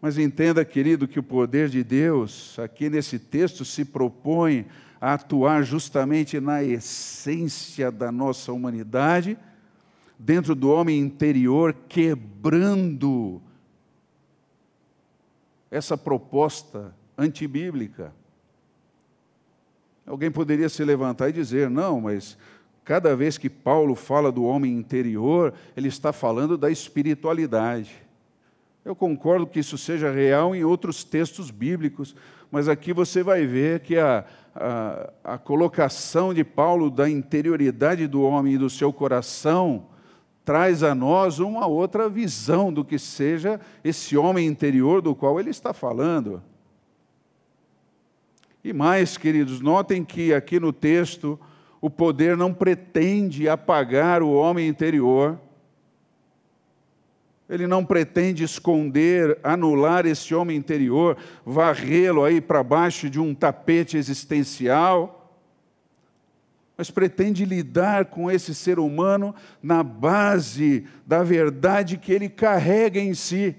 Mas 0.01 0.17
entenda, 0.17 0.65
querido, 0.65 1.07
que 1.07 1.19
o 1.19 1.23
poder 1.23 1.69
de 1.69 1.85
Deus, 1.85 2.59
aqui 2.59 2.89
nesse 2.89 3.19
texto, 3.19 3.67
se 3.67 3.85
propõe 3.85 4.65
a 4.99 5.13
atuar 5.13 5.63
justamente 5.63 6.41
na 6.41 6.65
essência 6.65 7.93
da 7.93 8.11
nossa 8.11 8.51
humanidade, 8.51 9.37
dentro 10.19 10.55
do 10.55 10.71
homem 10.71 10.99
interior, 10.99 11.77
quebrando 11.87 13.43
essa 15.71 15.99
proposta 15.99 16.95
antibíblica. 17.19 18.11
Alguém 20.07 20.31
poderia 20.31 20.69
se 20.69 20.85
levantar 20.85 21.29
e 21.31 21.33
dizer: 21.33 21.71
não, 21.71 22.01
mas 22.01 22.37
cada 22.85 23.17
vez 23.17 23.39
que 23.39 23.49
Paulo 23.49 23.95
fala 23.95 24.31
do 24.31 24.45
homem 24.45 24.73
interior, 24.73 25.55
ele 25.77 25.89
está 25.89 26.13
falando 26.13 26.59
da 26.59 26.71
espiritualidade. 26.71 28.05
Eu 28.85 28.95
concordo 28.95 29.47
que 29.47 29.61
isso 29.61 29.79
seja 29.79 30.11
real 30.11 30.55
em 30.55 30.63
outros 30.63 31.05
textos 31.05 31.51
bíblicos, 31.51 32.15
mas 32.51 32.69
aqui 32.69 32.93
você 32.93 33.23
vai 33.23 33.47
ver 33.47 33.81
que 33.81 33.97
a, 33.97 34.27
a, 34.55 35.11
a 35.25 35.39
colocação 35.39 36.35
de 36.35 36.45
Paulo 36.45 36.91
da 36.91 37.09
interioridade 37.09 38.07
do 38.07 38.23
homem 38.23 38.55
e 38.55 38.59
do 38.59 38.69
seu 38.69 38.93
coração 38.93 39.87
traz 40.45 40.83
a 40.83 40.95
nós 40.95 41.39
uma 41.39 41.67
outra 41.67 42.11
visão 42.11 42.71
do 42.71 42.85
que 42.85 42.99
seja 42.99 43.59
esse 43.83 44.19
homem 44.19 44.47
interior 44.47 45.01
do 45.01 45.15
qual 45.15 45.41
ele 45.41 45.49
está 45.49 45.73
falando. 45.73 46.43
E 48.65 48.73
mais, 48.73 49.19
queridos, 49.19 49.61
notem 49.61 50.03
que 50.03 50.33
aqui 50.33 50.59
no 50.59 50.73
texto 50.73 51.39
o 51.83 51.91
poder 51.91 52.35
não 52.35 52.55
pretende 52.55 53.47
apagar 53.47 54.23
o 54.23 54.33
homem 54.33 54.67
interior, 54.67 55.39
ele 57.47 57.67
não 57.67 57.85
pretende 57.85 58.43
esconder, 58.43 59.39
anular 59.43 60.07
esse 60.07 60.35
homem 60.35 60.57
interior, 60.57 61.19
varrê-lo 61.45 62.25
aí 62.25 62.41
para 62.41 62.63
baixo 62.63 63.11
de 63.11 63.21
um 63.21 63.35
tapete 63.35 63.99
existencial, 63.99 65.39
mas 66.75 66.91
pretende 66.91 67.45
lidar 67.45 68.07
com 68.07 68.31
esse 68.31 68.55
ser 68.55 68.79
humano 68.79 69.35
na 69.63 69.83
base 69.83 70.87
da 71.07 71.23
verdade 71.23 71.99
que 71.99 72.11
ele 72.11 72.31
carrega 72.31 72.99
em 72.99 73.13
si. 73.13 73.55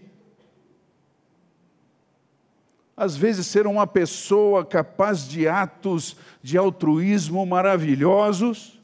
Às 2.98 3.18
vezes, 3.18 3.48
ser 3.48 3.68
uma 3.68 3.86
pessoa 3.86 4.64
capaz 4.64 5.28
de 5.28 5.48
atos 5.48 6.16
de 6.42 6.58
altruísmo 6.58 7.46
maravilhosos, 7.46 8.82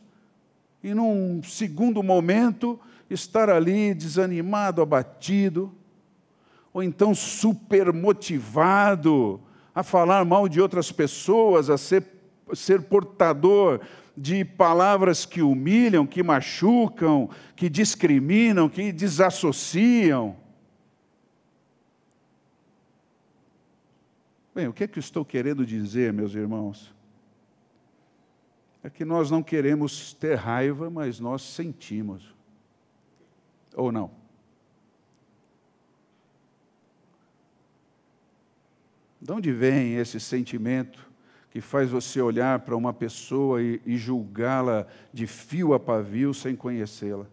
e 0.84 0.94
num 0.94 1.42
segundo 1.44 2.04
momento, 2.04 2.80
estar 3.10 3.50
ali 3.50 3.94
desanimado, 3.94 4.82
abatido, 4.82 5.72
ou 6.74 6.82
então 6.82 7.14
super 7.14 7.94
motivado 7.94 9.40
a 9.74 9.84
falar 9.84 10.26
mal 10.26 10.50
de 10.50 10.60
outras 10.60 10.92
pessoas, 10.92 11.70
a 11.70 11.78
ser, 11.78 12.06
ser 12.54 12.82
portador 12.84 13.80
de 14.16 14.44
palavras 14.44 15.26
que 15.26 15.42
humilham, 15.42 16.06
que 16.06 16.22
machucam, 16.22 17.30
que 17.56 17.70
discriminam, 17.70 18.68
que 18.68 18.92
desassociam. 18.92 20.36
Bem, 24.54 24.68
o 24.68 24.74
que 24.74 24.84
é 24.84 24.88
que 24.88 25.00
eu 25.00 25.02
estou 25.02 25.24
querendo 25.24 25.66
dizer, 25.66 26.12
meus 26.12 26.36
irmãos? 26.36 26.94
É 28.84 28.90
que 28.90 29.06
nós 29.06 29.32
não 29.32 29.42
queremos 29.42 30.14
ter 30.14 30.36
raiva, 30.36 30.90
mas 30.90 31.20
nós 31.20 31.42
sentimos. 31.42 32.36
Ou 33.76 33.92
não? 33.92 34.12
De 39.22 39.32
onde 39.32 39.54
vem 39.54 39.96
esse 39.96 40.20
sentimento 40.20 41.10
que 41.52 41.62
faz 41.62 41.90
você 41.90 42.20
olhar 42.20 42.60
para 42.60 42.76
uma 42.76 42.92
pessoa 42.92 43.62
e, 43.62 43.82
e 43.86 43.96
julgá-la 43.98 44.88
de 45.14 45.28
fio 45.28 45.74
a 45.74 45.80
pavio 45.80 46.34
sem 46.34 46.56
conhecê-la? 46.56 47.28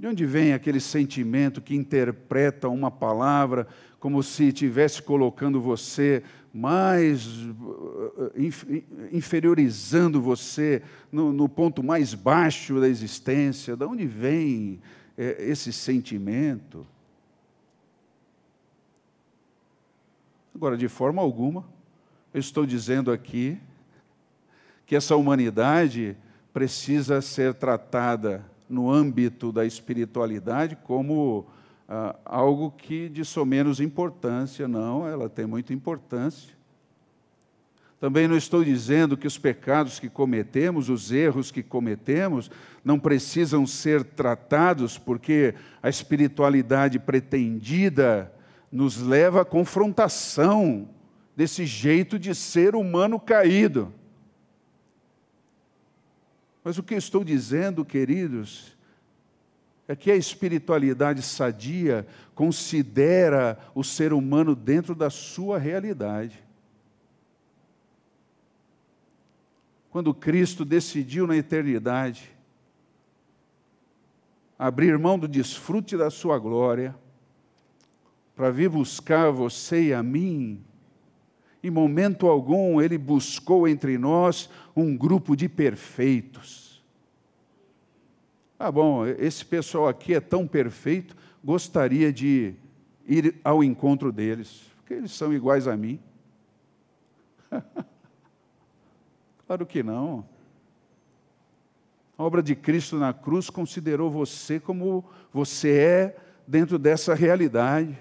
De 0.00 0.06
onde 0.06 0.24
vem 0.24 0.54
aquele 0.54 0.80
sentimento 0.80 1.60
que 1.60 1.76
interpreta 1.76 2.70
uma 2.70 2.90
palavra 2.90 3.68
como 3.98 4.22
se 4.22 4.44
estivesse 4.44 5.02
colocando 5.02 5.60
você 5.60 6.22
mais, 6.54 7.28
eh, 8.34 8.82
inferiorizando 9.12 10.18
você 10.18 10.82
no, 11.12 11.34
no 11.34 11.46
ponto 11.50 11.82
mais 11.82 12.14
baixo 12.14 12.80
da 12.80 12.88
existência? 12.88 13.76
De 13.76 13.84
onde 13.84 14.06
vem 14.06 14.80
é, 15.18 15.36
esse 15.50 15.70
sentimento? 15.70 16.86
Agora, 20.54 20.78
de 20.78 20.88
forma 20.88 21.20
alguma, 21.20 21.62
eu 22.32 22.40
estou 22.40 22.64
dizendo 22.64 23.12
aqui 23.12 23.60
que 24.86 24.96
essa 24.96 25.14
humanidade 25.14 26.16
precisa 26.54 27.20
ser 27.20 27.52
tratada 27.52 28.49
no 28.70 28.90
âmbito 28.90 29.50
da 29.50 29.66
espiritualidade 29.66 30.76
como 30.84 31.46
ah, 31.88 32.14
algo 32.24 32.70
que 32.70 33.08
de 33.08 33.22
menos 33.44 33.80
importância, 33.80 34.68
não, 34.68 35.06
ela 35.06 35.28
tem 35.28 35.44
muita 35.44 35.74
importância. 35.74 36.54
Também 37.98 38.26
não 38.26 38.36
estou 38.36 38.64
dizendo 38.64 39.16
que 39.16 39.26
os 39.26 39.36
pecados 39.36 40.00
que 40.00 40.08
cometemos, 40.08 40.88
os 40.88 41.12
erros 41.12 41.50
que 41.50 41.62
cometemos, 41.62 42.50
não 42.82 42.98
precisam 42.98 43.66
ser 43.66 44.02
tratados, 44.02 44.96
porque 44.96 45.54
a 45.82 45.88
espiritualidade 45.90 46.98
pretendida 46.98 48.32
nos 48.72 48.96
leva 49.02 49.42
à 49.42 49.44
confrontação 49.44 50.88
desse 51.36 51.66
jeito 51.66 52.18
de 52.18 52.34
ser 52.34 52.74
humano 52.74 53.20
caído. 53.20 53.92
Mas 56.62 56.78
o 56.78 56.82
que 56.82 56.94
eu 56.94 56.98
estou 56.98 57.24
dizendo, 57.24 57.84
queridos, 57.84 58.76
é 59.88 59.96
que 59.96 60.10
a 60.10 60.16
espiritualidade 60.16 61.22
sadia 61.22 62.06
considera 62.34 63.58
o 63.74 63.82
ser 63.82 64.12
humano 64.12 64.54
dentro 64.54 64.94
da 64.94 65.10
sua 65.10 65.58
realidade. 65.58 66.44
Quando 69.90 70.14
Cristo 70.14 70.64
decidiu 70.64 71.26
na 71.26 71.36
eternidade 71.36 72.30
abrir 74.56 74.98
mão 74.98 75.18
do 75.18 75.26
desfrute 75.26 75.96
da 75.96 76.10
sua 76.10 76.38
glória, 76.38 76.94
para 78.36 78.50
vir 78.50 78.68
buscar 78.68 79.30
você 79.30 79.88
e 79.88 79.94
a 79.94 80.02
mim, 80.02 80.64
em 81.62 81.70
momento 81.70 82.26
algum 82.26 82.80
ele 82.80 82.96
buscou 82.96 83.68
entre 83.68 83.98
nós 83.98 84.48
um 84.74 84.96
grupo 84.96 85.36
de 85.36 85.48
perfeitos. 85.48 86.82
Ah, 88.58 88.70
bom, 88.70 89.06
esse 89.06 89.44
pessoal 89.44 89.88
aqui 89.88 90.14
é 90.14 90.20
tão 90.20 90.46
perfeito, 90.46 91.16
gostaria 91.42 92.12
de 92.12 92.54
ir 93.06 93.36
ao 93.42 93.64
encontro 93.64 94.12
deles, 94.12 94.62
porque 94.76 94.94
eles 94.94 95.12
são 95.12 95.32
iguais 95.32 95.66
a 95.66 95.76
mim. 95.76 95.98
claro 99.46 99.66
que 99.66 99.82
não. 99.82 100.24
A 102.16 102.22
obra 102.22 102.42
de 102.42 102.54
Cristo 102.54 102.96
na 102.96 103.14
cruz 103.14 103.48
considerou 103.48 104.10
você 104.10 104.60
como 104.60 105.04
você 105.32 105.70
é 105.78 106.16
dentro 106.46 106.78
dessa 106.78 107.14
realidade. 107.14 107.98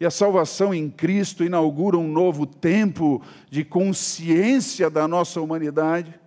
E 0.00 0.06
a 0.06 0.10
salvação 0.10 0.72
em 0.72 0.88
Cristo 0.88 1.44
inaugura 1.44 1.98
um 1.98 2.08
novo 2.08 2.46
tempo 2.46 3.22
de 3.50 3.62
consciência 3.62 4.88
da 4.88 5.06
nossa 5.06 5.42
humanidade, 5.42 6.18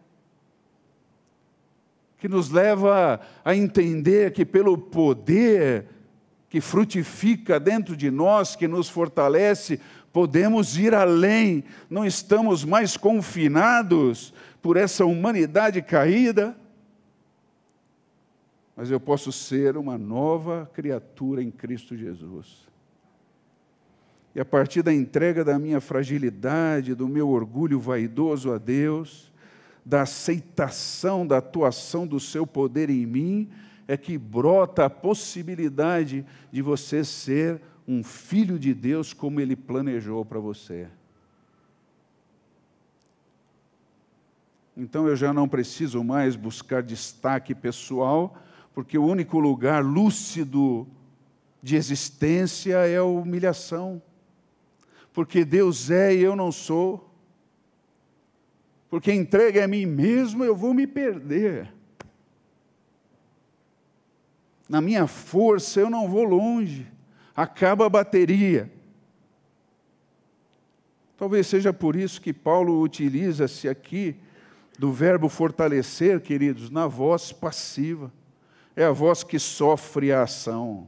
que 2.20 2.30
nos 2.30 2.52
leva 2.52 3.20
a 3.44 3.56
entender 3.56 4.32
que, 4.32 4.46
pelo 4.46 4.78
poder 4.78 5.88
que 6.48 6.62
frutifica 6.62 7.60
dentro 7.60 7.98
de 7.98 8.12
nós, 8.12 8.56
que 8.56 8.68
nos 8.68 8.88
fortalece, 8.88 9.82
podemos 10.14 10.78
ir 10.78 10.94
além, 10.94 11.64
não 11.90 12.06
estamos 12.06 12.64
mais 12.64 12.96
confinados 12.96 14.32
por 14.62 14.78
essa 14.78 15.04
humanidade 15.04 15.82
caída, 15.82 16.56
mas 18.76 18.92
eu 18.92 19.00
posso 19.00 19.32
ser 19.32 19.78
uma 19.78 19.98
nova 19.98 20.70
criatura 20.74 21.42
em 21.42 21.50
Cristo 21.50 21.98
Jesus. 21.98 22.72
E 24.36 24.40
a 24.40 24.46
partir 24.46 24.82
da 24.82 24.94
entrega 24.94 25.44
da 25.44 25.60
minha 25.60 25.80
fragilidade, 25.80 26.96
do 26.96 27.08
meu 27.08 27.30
orgulho 27.30 27.80
vaidoso 27.80 28.52
a 28.52 28.58
Deus, 28.58 29.32
da 29.86 30.02
aceitação 30.02 31.28
da 31.28 31.38
atuação 31.38 32.08
do 32.08 32.20
seu 32.20 32.48
poder 32.48 32.90
em 32.90 33.06
mim, 33.06 33.50
é 33.88 33.98
que 33.98 34.18
brota 34.18 34.86
a 34.86 34.90
possibilidade 34.90 36.26
de 36.52 36.62
você 36.62 37.04
ser 37.04 37.62
um 37.88 38.04
filho 38.04 38.58
de 38.58 38.74
Deus 38.74 39.14
como 39.14 39.40
ele 39.40 39.56
planejou 39.56 40.24
para 40.24 40.40
você. 40.40 40.88
Então 44.76 45.08
eu 45.08 45.16
já 45.16 45.32
não 45.32 45.48
preciso 45.48 46.04
mais 46.04 46.36
buscar 46.36 46.82
destaque 46.82 47.54
pessoal, 47.54 48.36
porque 48.74 48.98
o 48.98 49.06
único 49.06 49.38
lugar 49.38 49.84
lúcido 49.84 50.88
de 51.62 51.76
existência 51.76 52.78
é 52.78 52.98
a 52.98 53.04
humilhação 53.04 54.02
porque 55.14 55.46
Deus 55.46 55.92
é 55.92 56.14
e 56.14 56.22
eu 56.22 56.36
não 56.36 56.52
sou. 56.52 57.10
Porque 58.90 59.14
entregue 59.14 59.60
a 59.60 59.68
mim 59.68 59.86
mesmo, 59.86 60.44
eu 60.44 60.56
vou 60.56 60.74
me 60.74 60.88
perder. 60.88 61.72
Na 64.68 64.82
minha 64.82 65.06
força 65.06 65.80
eu 65.80 65.90
não 65.90 66.10
vou 66.10 66.24
longe, 66.24 66.88
acaba 67.36 67.86
a 67.86 67.90
bateria. 67.90 68.72
Talvez 71.16 71.48
seja 71.48 71.72
por 71.72 71.96
isso 71.96 72.20
que 72.20 72.34
Paulo 72.34 72.82
utiliza-se 72.82 73.70
aqui 73.70 74.16
do 74.78 74.92
verbo 74.92 75.30
fortalecer, 75.30 76.20
queridos, 76.22 76.70
na 76.70 76.88
voz 76.88 77.32
passiva. 77.32 78.12
É 78.76 78.84
a 78.84 78.92
voz 78.92 79.24
que 79.24 79.38
sofre 79.38 80.12
a 80.12 80.24
ação. 80.24 80.88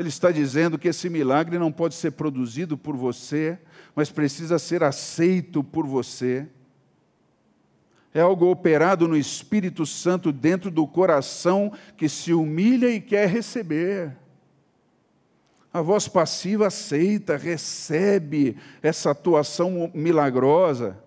Ele 0.00 0.08
está 0.08 0.32
dizendo 0.32 0.78
que 0.78 0.88
esse 0.88 1.10
milagre 1.10 1.58
não 1.58 1.70
pode 1.70 1.94
ser 1.94 2.12
produzido 2.12 2.78
por 2.78 2.96
você, 2.96 3.58
mas 3.94 4.10
precisa 4.10 4.58
ser 4.58 4.82
aceito 4.82 5.62
por 5.62 5.86
você. 5.86 6.48
É 8.14 8.22
algo 8.22 8.50
operado 8.50 9.06
no 9.06 9.14
Espírito 9.14 9.84
Santo 9.84 10.32
dentro 10.32 10.70
do 10.70 10.86
coração 10.86 11.70
que 11.98 12.08
se 12.08 12.32
humilha 12.32 12.88
e 12.88 12.98
quer 12.98 13.28
receber. 13.28 14.16
A 15.70 15.82
voz 15.82 16.08
passiva 16.08 16.68
aceita, 16.68 17.36
recebe 17.36 18.56
essa 18.82 19.10
atuação 19.10 19.90
milagrosa. 19.92 20.98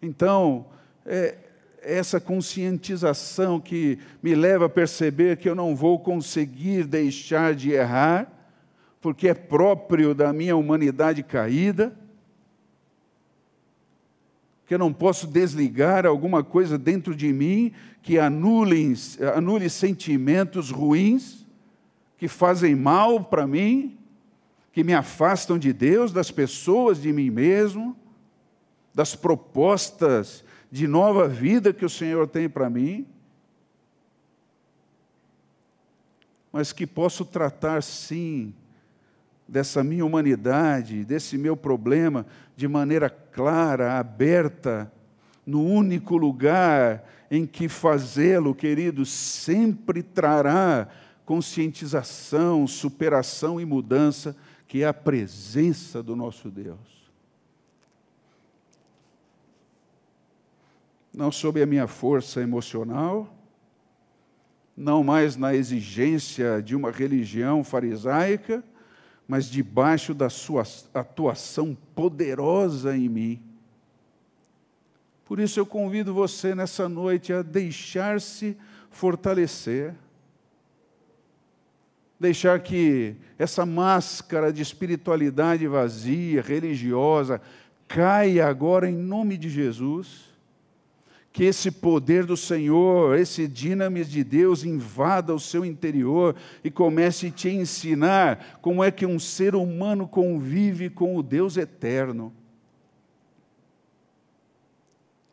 Então, 0.00 0.66
é, 1.04 1.36
essa 1.84 2.18
conscientização 2.20 3.60
que 3.60 3.98
me 4.22 4.34
leva 4.34 4.66
a 4.66 4.68
perceber 4.68 5.36
que 5.36 5.48
eu 5.48 5.54
não 5.54 5.76
vou 5.76 5.98
conseguir 5.98 6.84
deixar 6.84 7.54
de 7.54 7.72
errar, 7.72 8.30
porque 9.00 9.28
é 9.28 9.34
próprio 9.34 10.14
da 10.14 10.32
minha 10.32 10.56
humanidade 10.56 11.22
caída, 11.22 11.94
que 14.66 14.74
eu 14.74 14.78
não 14.78 14.92
posso 14.92 15.26
desligar 15.26 16.06
alguma 16.06 16.42
coisa 16.42 16.78
dentro 16.78 17.14
de 17.14 17.32
mim 17.32 17.72
que 18.02 18.18
anule, 18.18 18.94
anule 19.34 19.68
sentimentos 19.68 20.70
ruins, 20.70 21.46
que 22.16 22.28
fazem 22.28 22.74
mal 22.74 23.24
para 23.24 23.46
mim, 23.46 23.98
que 24.72 24.82
me 24.82 24.94
afastam 24.94 25.58
de 25.58 25.72
Deus, 25.72 26.12
das 26.12 26.30
pessoas, 26.30 27.00
de 27.00 27.12
mim 27.12 27.30
mesmo, 27.30 27.96
das 28.94 29.14
propostas 29.14 30.43
de 30.74 30.88
nova 30.88 31.28
vida 31.28 31.72
que 31.72 31.84
o 31.84 31.88
Senhor 31.88 32.26
tem 32.26 32.48
para 32.48 32.68
mim, 32.68 33.06
mas 36.52 36.72
que 36.72 36.84
posso 36.84 37.24
tratar 37.24 37.80
sim 37.80 38.52
dessa 39.46 39.84
minha 39.84 40.04
humanidade, 40.04 41.04
desse 41.04 41.38
meu 41.38 41.56
problema, 41.56 42.26
de 42.56 42.66
maneira 42.66 43.08
clara, 43.08 44.00
aberta, 44.00 44.92
no 45.46 45.64
único 45.64 46.16
lugar 46.16 47.08
em 47.30 47.46
que 47.46 47.68
fazê-lo, 47.68 48.52
querido, 48.52 49.06
sempre 49.06 50.02
trará 50.02 50.88
conscientização, 51.24 52.66
superação 52.66 53.60
e 53.60 53.64
mudança, 53.64 54.34
que 54.66 54.82
é 54.82 54.88
a 54.88 54.92
presença 54.92 56.02
do 56.02 56.16
nosso 56.16 56.50
Deus. 56.50 56.93
Não 61.14 61.30
sob 61.30 61.62
a 61.62 61.66
minha 61.66 61.86
força 61.86 62.40
emocional, 62.40 63.32
não 64.76 65.04
mais 65.04 65.36
na 65.36 65.54
exigência 65.54 66.60
de 66.60 66.74
uma 66.74 66.90
religião 66.90 67.62
farisaica, 67.62 68.64
mas 69.26 69.46
debaixo 69.46 70.12
da 70.12 70.28
sua 70.28 70.64
atuação 70.92 71.76
poderosa 71.94 72.96
em 72.96 73.08
mim. 73.08 73.42
Por 75.24 75.38
isso 75.38 75.60
eu 75.60 75.64
convido 75.64 76.12
você 76.12 76.52
nessa 76.52 76.88
noite 76.88 77.32
a 77.32 77.42
deixar-se 77.42 78.56
fortalecer, 78.90 79.94
deixar 82.18 82.58
que 82.60 83.14
essa 83.38 83.64
máscara 83.64 84.52
de 84.52 84.62
espiritualidade 84.62 85.66
vazia, 85.68 86.42
religiosa, 86.42 87.40
caia 87.86 88.48
agora 88.48 88.90
em 88.90 88.96
nome 88.96 89.36
de 89.38 89.48
Jesus 89.48 90.33
que 91.34 91.42
esse 91.42 91.68
poder 91.68 92.24
do 92.24 92.36
Senhor, 92.36 93.18
esse 93.18 93.48
dinamis 93.48 94.08
de 94.08 94.22
Deus 94.22 94.62
invada 94.62 95.34
o 95.34 95.40
seu 95.40 95.64
interior 95.64 96.36
e 96.62 96.70
comece 96.70 97.26
a 97.26 97.30
te 97.32 97.48
ensinar 97.48 98.60
como 98.62 98.84
é 98.84 98.92
que 98.92 99.04
um 99.04 99.18
ser 99.18 99.56
humano 99.56 100.06
convive 100.06 100.88
com 100.88 101.16
o 101.16 101.24
Deus 101.24 101.56
eterno. 101.56 102.32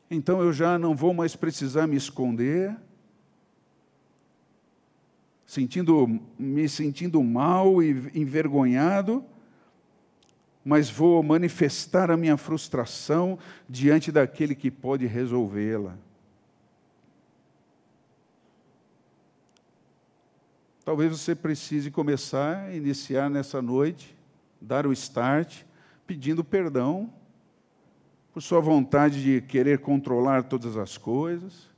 Então 0.10 0.42
eu 0.42 0.52
já 0.52 0.80
não 0.80 0.96
vou 0.96 1.14
mais 1.14 1.36
precisar 1.36 1.86
me 1.86 1.98
esconder, 1.98 2.76
sentindo, 5.46 6.20
me 6.38 6.68
sentindo 6.68 7.22
mal 7.24 7.82
e 7.84 7.92
envergonhado, 8.16 9.24
mas 10.64 10.90
vou 10.90 11.22
manifestar 11.24 12.12
a 12.12 12.18
minha 12.18 12.38
frustração 12.38 13.38
diante 13.68 14.12
daquele 14.12 14.54
que 14.54 14.70
pode 14.70 15.06
resolvê-la. 15.06 15.96
Talvez 20.86 21.12
você 21.12 21.36
precise 21.36 21.90
começar 21.90 22.74
iniciar 22.74 23.30
nessa 23.30 23.62
noite, 23.62 24.16
dar 24.60 24.86
o 24.86 24.94
start, 24.94 25.64
pedindo 26.06 26.44
perdão 26.44 27.12
por 28.34 28.42
sua 28.42 28.60
vontade 28.60 29.22
de 29.22 29.42
querer 29.42 29.80
controlar 29.80 30.44
todas 30.44 30.78
as 30.78 30.98
coisas, 30.98 31.72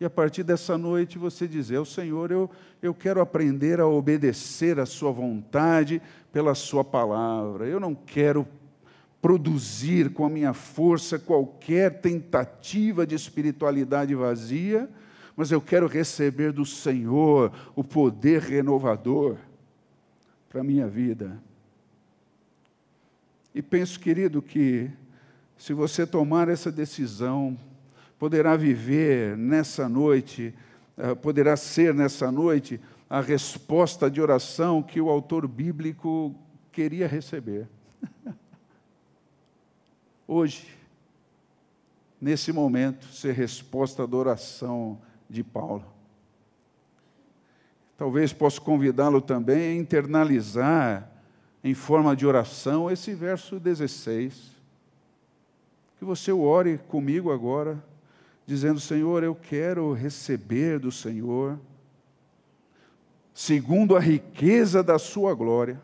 e 0.00 0.04
a 0.04 0.10
partir 0.10 0.44
dessa 0.44 0.78
noite 0.78 1.18
você 1.18 1.48
dizer 1.48 1.76
ao 1.76 1.84
Senhor: 1.84 2.30
eu, 2.30 2.48
eu 2.80 2.94
quero 2.94 3.20
aprender 3.20 3.80
a 3.80 3.86
obedecer 3.86 4.78
a 4.78 4.86
Sua 4.86 5.10
vontade 5.10 6.00
pela 6.38 6.54
Sua 6.54 6.84
palavra. 6.84 7.66
Eu 7.66 7.80
não 7.80 7.96
quero 7.96 8.46
produzir 9.20 10.12
com 10.12 10.24
a 10.24 10.30
minha 10.30 10.52
força 10.52 11.18
qualquer 11.18 12.00
tentativa 12.00 13.04
de 13.04 13.16
espiritualidade 13.16 14.14
vazia, 14.14 14.88
mas 15.34 15.50
eu 15.50 15.60
quero 15.60 15.88
receber 15.88 16.52
do 16.52 16.64
Senhor 16.64 17.52
o 17.74 17.82
poder 17.82 18.40
renovador 18.40 19.36
para 20.48 20.60
a 20.60 20.64
minha 20.64 20.86
vida. 20.86 21.42
E 23.52 23.60
penso, 23.60 23.98
querido, 23.98 24.40
que 24.40 24.88
se 25.56 25.72
você 25.72 26.06
tomar 26.06 26.48
essa 26.48 26.70
decisão, 26.70 27.58
poderá 28.16 28.54
viver 28.54 29.36
nessa 29.36 29.88
noite, 29.88 30.54
eh, 30.96 31.16
poderá 31.16 31.56
ser 31.56 31.92
nessa 31.92 32.30
noite 32.30 32.80
a 33.08 33.20
resposta 33.20 34.10
de 34.10 34.20
oração 34.20 34.82
que 34.82 35.00
o 35.00 35.08
autor 35.08 35.46
bíblico 35.48 36.34
queria 36.70 37.08
receber. 37.08 37.66
Hoje, 40.26 40.68
nesse 42.20 42.52
momento, 42.52 43.06
ser 43.06 43.32
resposta 43.32 44.06
da 44.06 44.16
oração 44.16 44.98
de 45.28 45.42
Paulo. 45.42 45.84
Talvez 47.96 48.32
possa 48.32 48.60
convidá-lo 48.60 49.20
também 49.20 49.72
a 49.72 49.80
internalizar 49.80 51.10
em 51.64 51.74
forma 51.74 52.14
de 52.14 52.26
oração 52.26 52.90
esse 52.90 53.14
verso 53.14 53.58
16. 53.58 54.56
Que 55.98 56.04
você 56.04 56.30
ore 56.30 56.78
comigo 56.78 57.32
agora 57.32 57.82
dizendo: 58.46 58.78
Senhor, 58.78 59.24
eu 59.24 59.34
quero 59.34 59.92
receber 59.92 60.78
do 60.78 60.92
Senhor, 60.92 61.58
segundo 63.38 63.94
a 63.94 64.00
riqueza 64.00 64.82
da 64.82 64.98
Sua 64.98 65.32
glória, 65.32 65.80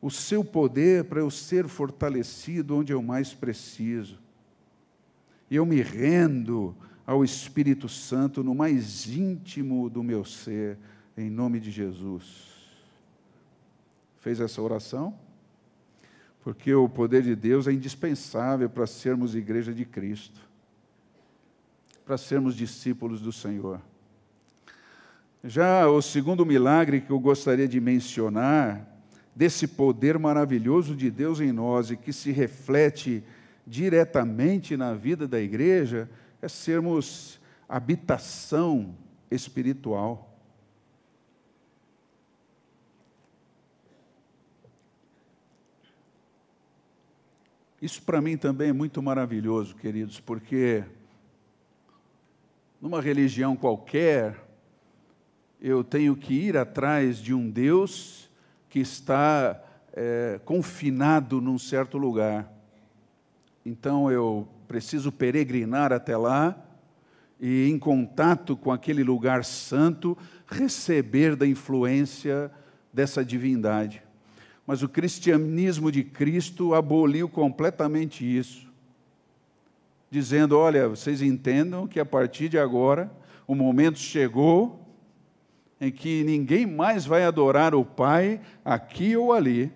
o 0.00 0.10
seu 0.10 0.44
poder 0.44 1.04
para 1.04 1.20
eu 1.20 1.30
ser 1.30 1.68
fortalecido 1.68 2.76
onde 2.76 2.92
eu 2.92 3.00
mais 3.00 3.32
preciso. 3.32 4.18
E 5.48 5.54
eu 5.54 5.64
me 5.64 5.80
rendo 5.80 6.74
ao 7.06 7.22
Espírito 7.22 7.88
Santo 7.88 8.42
no 8.42 8.56
mais 8.56 9.06
íntimo 9.06 9.88
do 9.88 10.02
meu 10.02 10.24
ser, 10.24 10.76
em 11.16 11.30
nome 11.30 11.60
de 11.60 11.70
Jesus. 11.70 12.26
Fez 14.18 14.40
essa 14.40 14.60
oração? 14.60 15.16
Porque 16.42 16.74
o 16.74 16.88
poder 16.88 17.22
de 17.22 17.36
Deus 17.36 17.68
é 17.68 17.72
indispensável 17.72 18.68
para 18.68 18.84
sermos 18.84 19.36
igreja 19.36 19.72
de 19.72 19.84
Cristo 19.84 20.40
para 22.04 22.18
sermos 22.18 22.56
discípulos 22.56 23.20
do 23.20 23.30
Senhor. 23.30 23.80
Já 25.44 25.88
o 25.88 26.00
segundo 26.00 26.46
milagre 26.46 27.00
que 27.00 27.10
eu 27.10 27.18
gostaria 27.18 27.66
de 27.66 27.80
mencionar, 27.80 28.88
desse 29.34 29.66
poder 29.66 30.18
maravilhoso 30.18 30.94
de 30.94 31.10
Deus 31.10 31.40
em 31.40 31.52
nós 31.52 31.90
e 31.90 31.96
que 31.96 32.12
se 32.12 32.30
reflete 32.30 33.24
diretamente 33.66 34.76
na 34.76 34.94
vida 34.94 35.26
da 35.26 35.40
igreja, 35.40 36.08
é 36.40 36.48
sermos 36.48 37.40
habitação 37.68 38.94
espiritual. 39.30 40.28
Isso 47.80 48.02
para 48.02 48.20
mim 48.20 48.36
também 48.36 48.68
é 48.68 48.72
muito 48.72 49.02
maravilhoso, 49.02 49.74
queridos, 49.74 50.20
porque 50.20 50.84
numa 52.80 53.00
religião 53.00 53.56
qualquer, 53.56 54.36
eu 55.62 55.84
tenho 55.84 56.16
que 56.16 56.34
ir 56.34 56.56
atrás 56.56 57.18
de 57.18 57.32
um 57.32 57.48
Deus 57.48 58.28
que 58.68 58.80
está 58.80 59.62
é, 59.92 60.40
confinado 60.44 61.40
num 61.40 61.56
certo 61.56 61.96
lugar. 61.96 62.52
Então 63.64 64.10
eu 64.10 64.48
preciso 64.66 65.12
peregrinar 65.12 65.92
até 65.92 66.16
lá 66.16 66.56
e, 67.40 67.68
em 67.68 67.78
contato 67.78 68.56
com 68.56 68.72
aquele 68.72 69.04
lugar 69.04 69.44
santo, 69.44 70.18
receber 70.48 71.36
da 71.36 71.46
influência 71.46 72.50
dessa 72.92 73.24
divindade. 73.24 74.02
Mas 74.66 74.82
o 74.82 74.88
cristianismo 74.88 75.92
de 75.92 76.02
Cristo 76.02 76.74
aboliu 76.74 77.28
completamente 77.28 78.24
isso 78.24 78.72
dizendo: 80.10 80.58
olha, 80.58 80.88
vocês 80.88 81.22
entendam 81.22 81.86
que 81.86 82.00
a 82.00 82.04
partir 82.04 82.48
de 82.48 82.58
agora 82.58 83.10
o 83.46 83.54
momento 83.54 83.98
chegou 83.98 84.81
em 85.82 85.90
que 85.90 86.22
ninguém 86.22 86.64
mais 86.64 87.04
vai 87.04 87.24
adorar 87.24 87.74
o 87.74 87.84
Pai 87.84 88.40
aqui 88.64 89.16
ou 89.16 89.32
ali. 89.32 89.72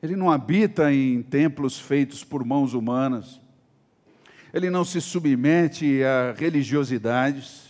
Ele 0.00 0.14
não 0.14 0.30
habita 0.30 0.92
em 0.92 1.20
templos 1.20 1.80
feitos 1.80 2.22
por 2.22 2.44
mãos 2.44 2.74
humanas. 2.74 3.40
Ele 4.52 4.70
não 4.70 4.84
se 4.84 5.00
submete 5.00 6.04
a 6.04 6.32
religiosidades. 6.32 7.68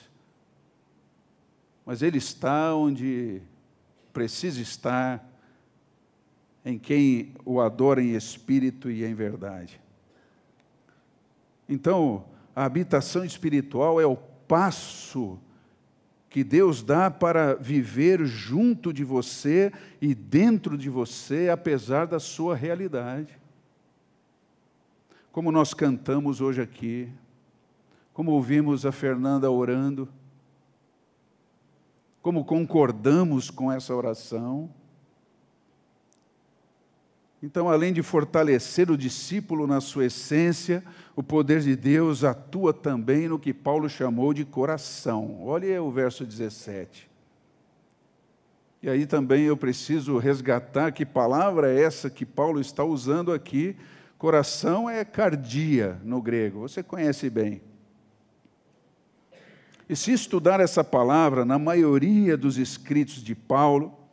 Mas 1.86 2.02
ele 2.02 2.18
está 2.18 2.74
onde 2.74 3.40
precisa 4.12 4.60
estar, 4.60 5.26
em 6.62 6.78
quem 6.78 7.32
o 7.42 7.58
adora 7.58 8.02
em 8.02 8.14
espírito 8.14 8.90
e 8.90 9.02
em 9.02 9.14
verdade. 9.14 9.80
Então, 11.66 12.26
a 12.54 12.66
habitação 12.66 13.24
espiritual 13.24 13.98
é 13.98 14.04
o 14.04 14.16
passo 14.16 15.38
que 16.34 16.42
Deus 16.42 16.82
dá 16.82 17.12
para 17.12 17.54
viver 17.54 18.26
junto 18.26 18.92
de 18.92 19.04
você 19.04 19.72
e 20.00 20.16
dentro 20.16 20.76
de 20.76 20.90
você, 20.90 21.48
apesar 21.48 22.08
da 22.08 22.18
sua 22.18 22.56
realidade. 22.56 23.38
Como 25.30 25.52
nós 25.52 25.72
cantamos 25.72 26.40
hoje 26.40 26.60
aqui, 26.60 27.08
como 28.12 28.32
ouvimos 28.32 28.84
a 28.84 28.90
Fernanda 28.90 29.48
orando, 29.48 30.08
como 32.20 32.44
concordamos 32.44 33.48
com 33.48 33.70
essa 33.70 33.94
oração. 33.94 34.68
Então, 37.44 37.68
além 37.68 37.92
de 37.92 38.02
fortalecer 38.02 38.90
o 38.90 38.96
discípulo 38.96 39.66
na 39.66 39.78
sua 39.78 40.06
essência, 40.06 40.82
o 41.14 41.22
poder 41.22 41.60
de 41.60 41.76
Deus 41.76 42.24
atua 42.24 42.72
também 42.72 43.28
no 43.28 43.38
que 43.38 43.52
Paulo 43.52 43.86
chamou 43.86 44.32
de 44.32 44.46
coração. 44.46 45.42
Olha 45.42 45.82
o 45.82 45.90
verso 45.90 46.24
17. 46.24 47.06
E 48.82 48.88
aí 48.88 49.04
também 49.04 49.44
eu 49.44 49.58
preciso 49.58 50.16
resgatar 50.16 50.90
que 50.90 51.04
palavra 51.04 51.70
é 51.70 51.82
essa 51.82 52.08
que 52.08 52.24
Paulo 52.24 52.62
está 52.62 52.82
usando 52.82 53.30
aqui. 53.30 53.76
Coração 54.16 54.88
é 54.88 55.04
cardia 55.04 56.00
no 56.02 56.22
grego, 56.22 56.60
você 56.60 56.82
conhece 56.82 57.28
bem. 57.28 57.60
E 59.86 59.94
se 59.94 60.12
estudar 60.12 60.60
essa 60.60 60.82
palavra 60.82 61.44
na 61.44 61.58
maioria 61.58 62.38
dos 62.38 62.56
escritos 62.56 63.22
de 63.22 63.34
Paulo, 63.34 64.03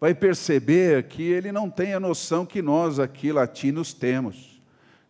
vai 0.00 0.14
perceber 0.14 1.04
que 1.04 1.22
ele 1.22 1.50
não 1.50 1.70
tem 1.70 1.94
a 1.94 2.00
noção 2.00 2.44
que 2.44 2.60
nós 2.60 2.98
aqui 2.98 3.32
latinos 3.32 3.94
temos, 3.94 4.60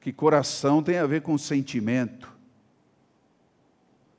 que 0.01 0.13
coração 0.13 0.83
tem 0.83 0.99
a 0.99 1.07
ver 1.07 1.23
com 1.23 1.37
sentimento. 1.37 2.33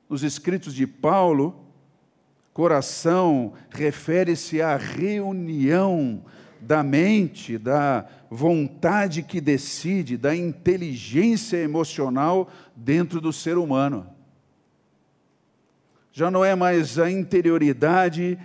Nos 0.08 0.22
escritos 0.22 0.74
de 0.74 0.86
Paulo, 0.86 1.64
coração 2.52 3.52
refere-se 3.70 4.60
à 4.60 4.76
reunião 4.76 6.22
da 6.60 6.82
mente, 6.82 7.56
da 7.56 8.06
vontade 8.30 9.22
que 9.22 9.40
decide, 9.40 10.16
da 10.16 10.34
inteligência 10.34 11.56
emocional 11.58 12.50
dentro 12.74 13.20
do 13.20 13.32
ser 13.32 13.56
humano. 13.56 14.06
Já 16.12 16.30
não 16.30 16.44
é 16.44 16.54
mais 16.54 16.98
a 16.98 17.10
interioridade 17.10 18.38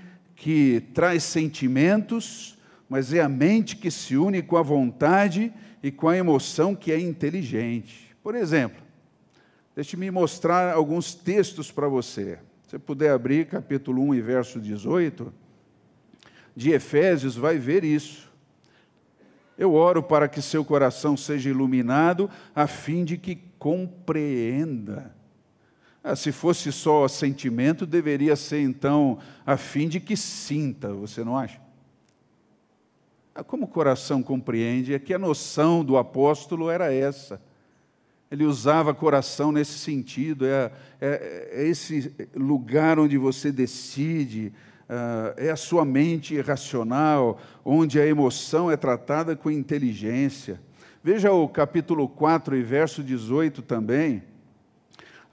que 0.44 0.82
traz 0.94 1.24
sentimentos, 1.24 2.58
mas 2.90 3.14
é 3.14 3.22
a 3.22 3.30
mente 3.30 3.78
que 3.78 3.90
se 3.90 4.18
une 4.18 4.42
com 4.42 4.58
a 4.58 4.62
vontade 4.62 5.54
e 5.82 5.90
com 5.90 6.10
a 6.10 6.18
emoção 6.18 6.76
que 6.76 6.92
é 6.92 7.00
inteligente. 7.00 8.14
Por 8.22 8.36
exemplo, 8.36 8.84
deixe-me 9.74 10.12
mostrar 10.12 10.74
alguns 10.74 11.16
textos 11.16 11.72
para 11.72 11.88
você. 11.88 12.40
Se 12.64 12.72
você 12.72 12.80
puder 12.80 13.12
abrir 13.12 13.46
capítulo 13.48 14.02
1 14.02 14.16
e 14.16 14.22
verso 14.22 14.60
18 14.60 15.34
de 16.54 16.72
Efésios, 16.72 17.38
vai 17.38 17.58
ver 17.58 17.86
isso. 17.86 18.30
Eu 19.58 19.74
oro 19.74 20.04
para 20.04 20.28
que 20.28 20.42
seu 20.42 20.66
coração 20.66 21.16
seja 21.16 21.50
iluminado, 21.50 22.30
a 22.54 22.68
fim 22.68 23.06
de 23.06 23.16
que 23.16 23.40
compreenda 23.58 25.16
ah, 26.04 26.18
se 26.18 26.34
fosse 26.34 26.70
só 26.70 27.08
sentimento, 27.08 27.86
deveria 27.86 28.36
ser 28.36 28.60
então 28.60 29.20
a 29.46 29.56
fim 29.56 29.88
de 29.88 30.02
que 30.02 30.18
sinta, 30.18 30.92
você 30.92 31.24
não 31.24 31.38
acha? 31.38 31.62
Ah, 33.34 33.42
como 33.42 33.64
o 33.64 33.70
coração 33.70 34.22
compreende, 34.22 34.94
é 34.94 35.00
que 35.00 35.14
a 35.14 35.20
noção 35.20 35.84
do 35.84 35.98
apóstolo 35.98 36.70
era 36.70 36.94
essa. 36.94 37.42
Ele 38.30 38.44
usava 38.44 38.94
coração 38.94 39.52
nesse 39.52 39.80
sentido, 39.80 40.46
é, 40.46 40.72
é, 41.00 41.50
é 41.54 41.68
esse 41.68 42.14
lugar 42.36 43.00
onde 43.00 43.18
você 43.18 43.50
decide, 43.50 44.52
uh, 44.90 45.34
é 45.38 45.52
a 45.52 45.56
sua 45.56 45.86
mente 45.86 46.38
racional, 46.42 47.40
onde 47.64 47.98
a 47.98 48.06
emoção 48.06 48.70
é 48.70 48.76
tratada 48.76 49.36
com 49.38 49.50
inteligência. 49.50 50.60
Veja 51.02 51.32
o 51.32 51.48
capítulo 51.48 52.10
4 52.10 52.58
e 52.58 52.64
verso 52.64 53.04
18 53.04 53.62
também 53.62 54.24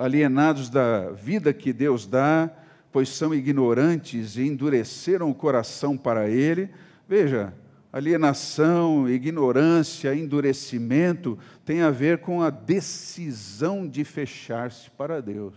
alienados 0.00 0.70
da 0.70 1.10
vida 1.10 1.52
que 1.52 1.74
Deus 1.74 2.06
dá, 2.06 2.50
pois 2.90 3.10
são 3.10 3.34
ignorantes 3.34 4.36
e 4.36 4.46
endureceram 4.46 5.28
o 5.28 5.34
coração 5.34 5.94
para 5.94 6.26
Ele. 6.26 6.70
Veja, 7.06 7.52
alienação, 7.92 9.06
ignorância, 9.06 10.14
endurecimento 10.14 11.38
tem 11.66 11.82
a 11.82 11.90
ver 11.90 12.18
com 12.18 12.40
a 12.40 12.48
decisão 12.48 13.86
de 13.86 14.02
fechar-se 14.02 14.88
para 14.90 15.20
Deus. 15.20 15.54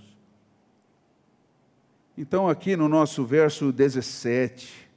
Então, 2.17 2.49
aqui 2.49 2.75
no 2.75 2.89
nosso 2.89 3.23
verso 3.23 3.71
17, 3.71 4.89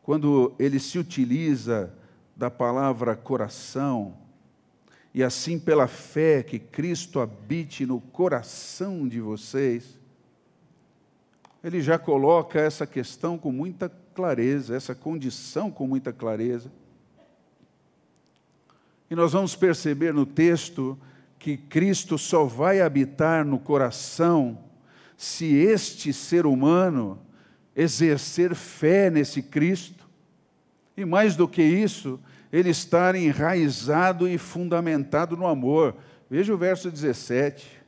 quando 0.00 0.54
ele 0.60 0.78
se 0.78 0.96
utiliza 0.96 1.92
da 2.36 2.48
palavra 2.48 3.16
coração, 3.16 4.21
e 5.14 5.22
assim 5.22 5.58
pela 5.58 5.86
fé 5.86 6.42
que 6.42 6.58
Cristo 6.58 7.20
habite 7.20 7.84
no 7.84 8.00
coração 8.00 9.06
de 9.06 9.20
vocês, 9.20 9.98
ele 11.62 11.80
já 11.80 11.98
coloca 11.98 12.58
essa 12.58 12.86
questão 12.86 13.36
com 13.36 13.52
muita 13.52 13.88
clareza, 14.14 14.74
essa 14.74 14.94
condição 14.94 15.70
com 15.70 15.86
muita 15.86 16.12
clareza. 16.12 16.72
E 19.10 19.14
nós 19.14 19.32
vamos 19.32 19.54
perceber 19.54 20.14
no 20.14 20.24
texto 20.24 20.98
que 21.38 21.56
Cristo 21.56 22.16
só 22.16 22.44
vai 22.44 22.80
habitar 22.80 23.44
no 23.44 23.58
coração 23.58 24.58
se 25.16 25.54
este 25.54 26.12
ser 26.12 26.46
humano 26.46 27.18
exercer 27.76 28.54
fé 28.54 29.10
nesse 29.10 29.42
Cristo. 29.42 30.08
E 30.96 31.04
mais 31.04 31.36
do 31.36 31.46
que 31.46 31.62
isso, 31.62 32.18
ele 32.52 32.70
estar 32.70 33.14
enraizado 33.14 34.28
e 34.28 34.36
fundamentado 34.36 35.36
no 35.36 35.46
amor. 35.46 35.96
Veja 36.28 36.52
o 36.52 36.58
verso 36.58 36.90
17. 36.90 37.82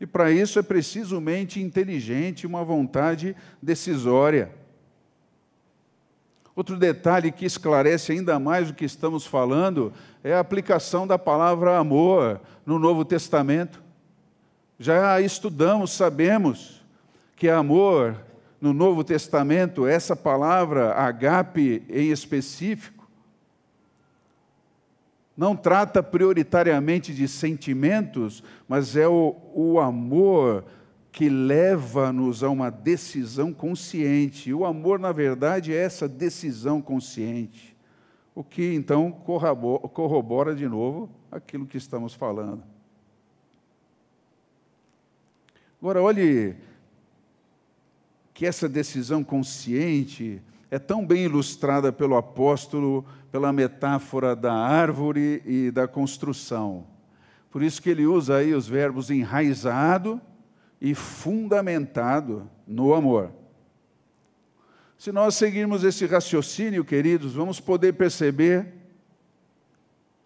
E 0.00 0.06
para 0.06 0.30
isso 0.30 0.58
é 0.58 0.62
preciso 0.62 1.20
mente 1.20 1.60
inteligente, 1.60 2.46
uma 2.46 2.64
vontade 2.64 3.36
decisória. 3.60 4.50
Outro 6.54 6.76
detalhe 6.76 7.32
que 7.32 7.44
esclarece 7.44 8.12
ainda 8.12 8.38
mais 8.38 8.70
o 8.70 8.74
que 8.74 8.84
estamos 8.84 9.26
falando 9.26 9.92
é 10.22 10.32
a 10.32 10.40
aplicação 10.40 11.06
da 11.06 11.18
palavra 11.18 11.76
amor 11.78 12.40
no 12.64 12.78
Novo 12.78 13.04
Testamento. 13.04 13.82
Já 14.78 15.20
estudamos, 15.20 15.92
sabemos 15.92 16.82
que 17.36 17.48
amor 17.48 18.16
no 18.60 18.72
Novo 18.72 19.02
Testamento, 19.02 19.86
essa 19.86 20.14
palavra 20.14 20.92
agape 20.94 21.82
em 21.88 22.10
específico, 22.10 22.99
não 25.40 25.56
trata 25.56 26.02
prioritariamente 26.02 27.14
de 27.14 27.26
sentimentos, 27.26 28.44
mas 28.68 28.94
é 28.94 29.08
o, 29.08 29.34
o 29.54 29.80
amor 29.80 30.66
que 31.10 31.30
leva-nos 31.30 32.44
a 32.44 32.50
uma 32.50 32.70
decisão 32.70 33.50
consciente. 33.50 34.52
O 34.52 34.66
amor, 34.66 34.98
na 34.98 35.12
verdade, 35.12 35.72
é 35.72 35.78
essa 35.78 36.06
decisão 36.06 36.82
consciente. 36.82 37.74
O 38.34 38.44
que 38.44 38.74
então 38.74 39.10
corrobora, 39.10 39.88
corrobora 39.88 40.54
de 40.54 40.68
novo 40.68 41.08
aquilo 41.32 41.64
que 41.64 41.78
estamos 41.78 42.12
falando. 42.12 42.62
Agora, 45.80 46.02
olhe 46.02 46.54
que 48.34 48.44
essa 48.44 48.68
decisão 48.68 49.24
consciente 49.24 50.42
é 50.70 50.78
tão 50.78 51.04
bem 51.06 51.24
ilustrada 51.24 51.90
pelo 51.90 52.14
apóstolo 52.14 53.06
pela 53.30 53.52
metáfora 53.52 54.34
da 54.34 54.52
árvore 54.52 55.42
e 55.44 55.70
da 55.70 55.86
construção. 55.86 56.86
Por 57.50 57.62
isso 57.62 57.80
que 57.82 57.90
ele 57.90 58.06
usa 58.06 58.36
aí 58.36 58.54
os 58.54 58.68
verbos 58.68 59.10
enraizado 59.10 60.20
e 60.80 60.94
fundamentado 60.94 62.48
no 62.66 62.94
amor. 62.94 63.30
Se 64.96 65.10
nós 65.10 65.34
seguirmos 65.34 65.82
esse 65.82 66.06
raciocínio, 66.06 66.84
queridos, 66.84 67.34
vamos 67.34 67.58
poder 67.58 67.94
perceber 67.94 68.74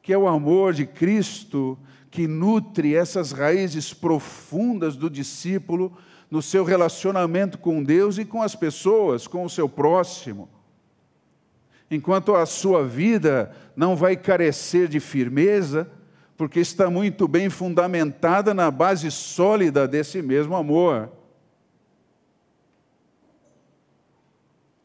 que 0.02 0.12
é 0.12 0.18
o 0.18 0.28
amor 0.28 0.74
de 0.74 0.84
Cristo 0.84 1.78
que 2.10 2.26
nutre 2.28 2.94
essas 2.94 3.32
raízes 3.32 3.94
profundas 3.94 4.96
do 4.96 5.08
discípulo 5.08 5.96
no 6.30 6.42
seu 6.42 6.64
relacionamento 6.64 7.58
com 7.58 7.82
Deus 7.82 8.18
e 8.18 8.24
com 8.24 8.42
as 8.42 8.54
pessoas, 8.54 9.26
com 9.26 9.44
o 9.44 9.50
seu 9.50 9.68
próximo. 9.68 10.48
Enquanto 11.90 12.34
a 12.34 12.46
sua 12.46 12.84
vida 12.84 13.54
não 13.76 13.94
vai 13.94 14.16
carecer 14.16 14.88
de 14.88 15.00
firmeza, 15.00 15.90
porque 16.36 16.60
está 16.60 16.90
muito 16.90 17.28
bem 17.28 17.48
fundamentada 17.48 18.52
na 18.52 18.70
base 18.70 19.10
sólida 19.10 19.86
desse 19.86 20.20
mesmo 20.20 20.56
amor. 20.56 21.10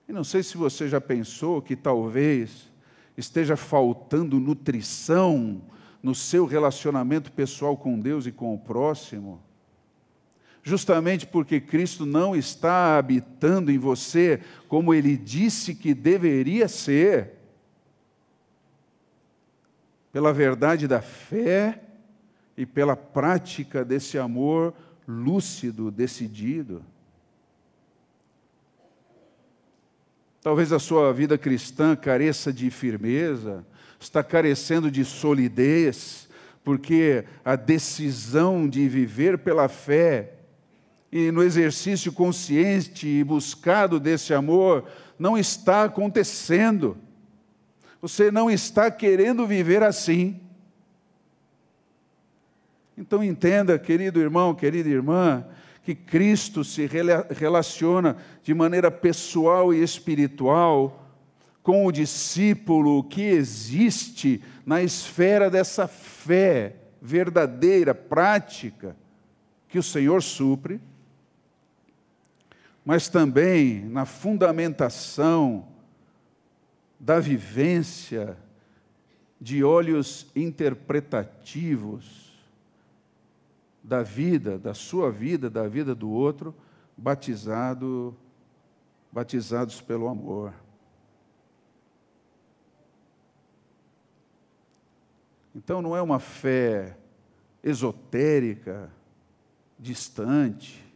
E 0.07 0.13
não 0.13 0.23
sei 0.23 0.43
se 0.43 0.57
você 0.57 0.87
já 0.87 0.99
pensou 0.99 1.61
que 1.61 1.75
talvez 1.75 2.71
esteja 3.15 3.55
faltando 3.55 4.39
nutrição 4.39 5.61
no 6.01 6.15
seu 6.15 6.45
relacionamento 6.45 7.31
pessoal 7.31 7.75
com 7.77 7.99
Deus 7.99 8.25
e 8.25 8.31
com 8.31 8.53
o 8.53 8.57
próximo 8.57 9.41
justamente 10.69 11.25
porque 11.25 11.59
Cristo 11.59 12.05
não 12.05 12.35
está 12.35 12.97
habitando 12.97 13.71
em 13.71 13.77
você 13.79 14.39
como 14.67 14.93
ele 14.93 15.17
disse 15.17 15.73
que 15.73 15.93
deveria 15.93 16.67
ser. 16.67 17.31
Pela 20.13 20.31
verdade 20.31 20.87
da 20.87 21.01
fé 21.01 21.81
e 22.55 22.65
pela 22.65 22.95
prática 22.95 23.83
desse 23.83 24.17
amor 24.17 24.73
lúcido, 25.07 25.89
decidido. 25.89 26.85
Talvez 30.41 30.71
a 30.71 30.79
sua 30.79 31.11
vida 31.11 31.37
cristã 31.37 31.95
careça 31.95 32.53
de 32.53 32.69
firmeza, 32.69 33.65
está 33.99 34.23
carecendo 34.23 34.89
de 34.89 35.03
solidez, 35.03 36.29
porque 36.63 37.25
a 37.43 37.55
decisão 37.55 38.69
de 38.69 38.87
viver 38.87 39.39
pela 39.39 39.67
fé 39.67 40.38
e 41.11 41.31
no 41.31 41.43
exercício 41.43 42.11
consciente 42.11 43.07
e 43.07 43.23
buscado 43.23 43.99
desse 43.99 44.33
amor 44.33 44.85
não 45.17 45.37
está 45.37 45.83
acontecendo. 45.83 46.97
Você 48.01 48.31
não 48.31 48.49
está 48.49 48.91
querendo 48.91 49.45
viver 49.45 49.83
assim. 49.83 50.39
Então 52.97 53.23
entenda, 53.23 53.79
querido 53.79 54.19
irmão, 54.19 54.53
querida 54.53 54.89
irmã, 54.89 55.45
que 55.83 55.95
Cristo 55.95 56.63
se 56.63 56.87
relaciona 57.35 58.17
de 58.43 58.53
maneira 58.53 58.91
pessoal 58.91 59.73
e 59.73 59.81
espiritual 59.81 61.07
com 61.63 61.85
o 61.85 61.91
discípulo 61.91 63.03
que 63.03 63.21
existe 63.21 64.41
na 64.65 64.81
esfera 64.81 65.49
dessa 65.49 65.87
fé 65.87 66.75
verdadeira, 67.01 67.93
prática, 67.95 68.95
que 69.67 69.77
o 69.77 69.83
Senhor 69.83 70.21
supre, 70.21 70.79
mas 72.89 73.07
também 73.07 73.85
na 73.85 74.03
fundamentação 74.03 75.67
da 76.99 77.19
vivência 77.19 78.35
de 79.39 79.63
olhos 79.63 80.25
interpretativos 80.35 82.33
da 83.83 84.01
vida, 84.01 84.57
da 84.57 84.73
sua 84.73 85.11
vida, 85.11 85.51
da 85.51 85.67
vida 85.67 85.93
do 85.93 86.09
outro, 86.09 86.51
batizado, 86.97 88.17
batizados 89.11 89.79
pelo 89.81 90.07
amor. 90.07 90.51
Então 95.53 95.79
não 95.79 95.95
é 95.95 96.01
uma 96.01 96.19
fé 96.19 96.97
esotérica, 97.61 98.91
distante, 99.77 100.88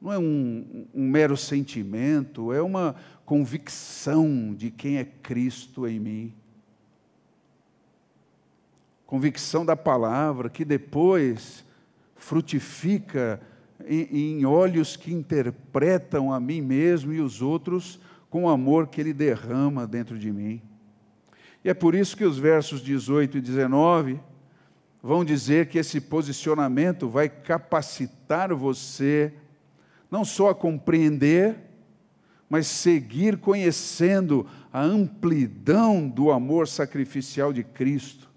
não 0.00 0.12
é 0.12 0.18
um, 0.18 0.86
um, 0.94 1.08
mero 1.08 1.36
sentimento, 1.36 2.52
é 2.52 2.62
uma 2.62 2.96
convicção 3.26 4.54
de 4.54 4.70
quem 4.70 4.96
é 4.96 5.04
Cristo 5.04 5.86
em 5.86 6.00
mim. 6.00 6.34
Convicção 9.04 9.64
da 9.64 9.76
palavra 9.76 10.48
que 10.48 10.64
depois 10.64 11.64
frutifica 12.16 13.40
em, 13.86 14.38
em 14.38 14.46
olhos 14.46 14.96
que 14.96 15.12
interpretam 15.12 16.32
a 16.32 16.40
mim 16.40 16.62
mesmo 16.62 17.12
e 17.12 17.20
os 17.20 17.42
outros 17.42 18.00
com 18.30 18.44
o 18.44 18.48
amor 18.48 18.86
que 18.86 19.00
Ele 19.00 19.12
derrama 19.12 19.86
dentro 19.86 20.18
de 20.18 20.32
mim. 20.32 20.62
E 21.62 21.68
é 21.68 21.74
por 21.74 21.94
isso 21.94 22.16
que 22.16 22.24
os 22.24 22.38
versos 22.38 22.80
18 22.80 23.36
e 23.36 23.40
19 23.40 24.20
vão 25.02 25.24
dizer 25.24 25.66
que 25.68 25.78
esse 25.78 26.00
posicionamento 26.00 27.08
vai 27.08 27.28
capacitar 27.28 28.54
você 28.54 29.34
não 30.10 30.24
só 30.24 30.50
a 30.50 30.54
compreender, 30.54 31.56
mas 32.48 32.66
seguir 32.66 33.38
conhecendo 33.38 34.46
a 34.72 34.82
amplidão 34.82 36.08
do 36.08 36.32
amor 36.32 36.66
sacrificial 36.66 37.52
de 37.52 37.62
Cristo 37.62 38.28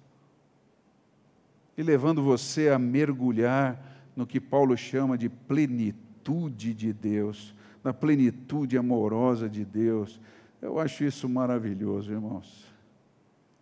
e 1.75 1.81
levando 1.81 2.21
você 2.21 2.69
a 2.69 2.77
mergulhar 2.77 3.81
no 4.15 4.27
que 4.27 4.39
Paulo 4.39 4.77
chama 4.77 5.17
de 5.17 5.27
plenitude 5.27 6.73
de 6.73 6.93
Deus, 6.93 7.55
na 7.83 7.91
plenitude 7.91 8.77
amorosa 8.77 9.49
de 9.49 9.65
Deus. 9.65 10.21
Eu 10.61 10.79
acho 10.79 11.03
isso 11.03 11.27
maravilhoso, 11.27 12.11
irmãos. 12.11 12.71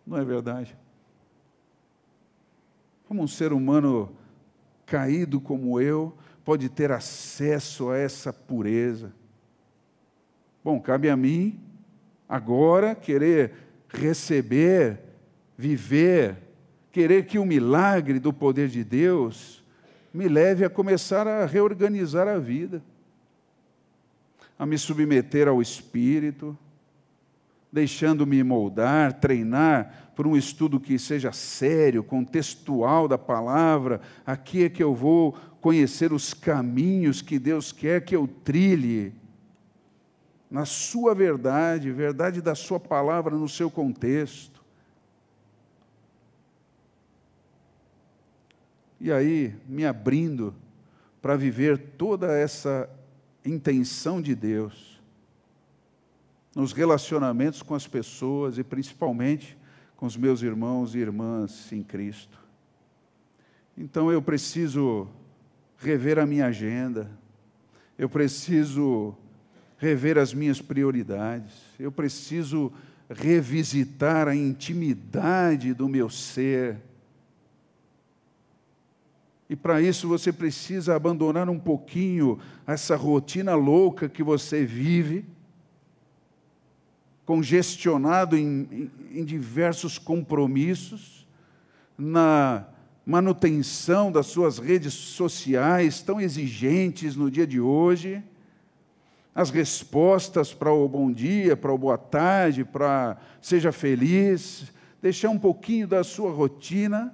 Não 0.06 0.18
é 0.18 0.24
verdade? 0.24 0.76
Como 3.08 3.22
um 3.22 3.28
ser 3.28 3.52
humano 3.52 4.10
caído 4.84 5.40
como 5.40 5.80
eu 5.80 6.14
pode 6.44 6.68
ter 6.68 6.90
acesso 6.92 7.90
a 7.90 7.98
essa 7.98 8.32
pureza? 8.32 9.12
Bom, 10.64 10.80
cabe 10.80 11.08
a 11.08 11.16
mim 11.16 11.60
agora 12.28 12.94
querer 12.94 13.52
receber, 13.88 15.00
viver 15.56 16.36
querer 16.92 17.24
que 17.24 17.38
o 17.38 17.46
milagre 17.46 18.20
do 18.20 18.32
poder 18.32 18.68
de 18.68 18.84
Deus 18.84 19.64
me 20.12 20.28
leve 20.28 20.62
a 20.62 20.70
começar 20.70 21.26
a 21.26 21.46
reorganizar 21.46 22.28
a 22.28 22.38
vida, 22.38 22.82
a 24.58 24.66
me 24.66 24.76
submeter 24.76 25.48
ao 25.48 25.62
Espírito, 25.62 26.56
deixando-me 27.72 28.42
moldar, 28.44 29.14
treinar 29.14 30.12
por 30.14 30.26
um 30.26 30.36
estudo 30.36 30.78
que 30.78 30.98
seja 30.98 31.32
sério, 31.32 32.04
contextual 32.04 33.08
da 33.08 33.16
palavra. 33.16 34.02
Aqui 34.26 34.64
é 34.64 34.68
que 34.68 34.82
eu 34.82 34.94
vou 34.94 35.34
conhecer 35.62 36.12
os 36.12 36.34
caminhos 36.34 37.22
que 37.22 37.38
Deus 37.38 37.70
quer 37.70 38.04
que 38.04 38.14
eu 38.14 38.26
trilhe. 38.26 39.14
Na 40.50 40.66
sua 40.66 41.14
verdade, 41.14 41.90
verdade 41.92 42.42
da 42.42 42.56
sua 42.56 42.80
palavra 42.80 43.36
no 43.36 43.48
seu 43.48 43.70
contexto. 43.70 44.60
E 49.00 49.10
aí, 49.10 49.54
me 49.68 49.86
abrindo 49.86 50.52
para 51.22 51.36
viver 51.36 51.78
toda 51.96 52.36
essa 52.36 52.90
intenção 53.44 54.20
de 54.20 54.34
Deus 54.34 55.00
nos 56.54 56.72
relacionamentos 56.72 57.62
com 57.62 57.74
as 57.74 57.86
pessoas 57.86 58.58
e 58.58 58.64
principalmente 58.64 59.56
com 59.96 60.06
os 60.06 60.16
meus 60.16 60.42
irmãos 60.42 60.94
e 60.94 60.98
irmãs 60.98 61.72
em 61.72 61.84
Cristo. 61.84 62.38
Então 63.78 64.12
eu 64.12 64.20
preciso 64.20 65.08
rever 65.82 66.18
a 66.18 66.26
minha 66.26 66.46
agenda, 66.46 67.10
eu 67.98 68.08
preciso 68.08 69.14
rever 69.76 70.16
as 70.16 70.32
minhas 70.32 70.60
prioridades, 70.60 71.52
eu 71.78 71.90
preciso 71.90 72.72
revisitar 73.10 74.28
a 74.28 74.34
intimidade 74.34 75.74
do 75.74 75.88
meu 75.88 76.08
ser. 76.08 76.78
E 79.50 79.56
para 79.56 79.82
isso 79.82 80.08
você 80.08 80.32
precisa 80.32 80.94
abandonar 80.94 81.50
um 81.50 81.58
pouquinho 81.58 82.38
essa 82.66 82.96
rotina 82.96 83.54
louca 83.54 84.08
que 84.08 84.22
você 84.22 84.64
vive, 84.64 85.26
congestionado 87.26 88.36
em, 88.36 88.68
em, 88.70 89.20
em 89.20 89.24
diversos 89.24 89.98
compromissos, 89.98 91.26
na 91.98 92.66
manutenção 93.04 94.12
das 94.12 94.26
suas 94.26 94.58
redes 94.58 94.94
sociais 94.94 96.02
tão 96.02 96.20
exigentes 96.20 97.16
no 97.16 97.30
dia 97.30 97.46
de 97.46 97.60
hoje, 97.60 98.22
as 99.34 99.50
respostas 99.50 100.52
para 100.52 100.72
o 100.72 100.88
bom 100.88 101.10
dia, 101.10 101.56
para 101.56 101.72
o 101.72 101.78
boa 101.78 101.98
tarde, 101.98 102.64
para 102.64 103.16
seja 103.40 103.72
feliz, 103.72 104.72
deixar 105.00 105.30
um 105.30 105.38
pouquinho 105.38 105.86
da 105.86 106.04
sua 106.04 106.30
rotina 106.30 107.12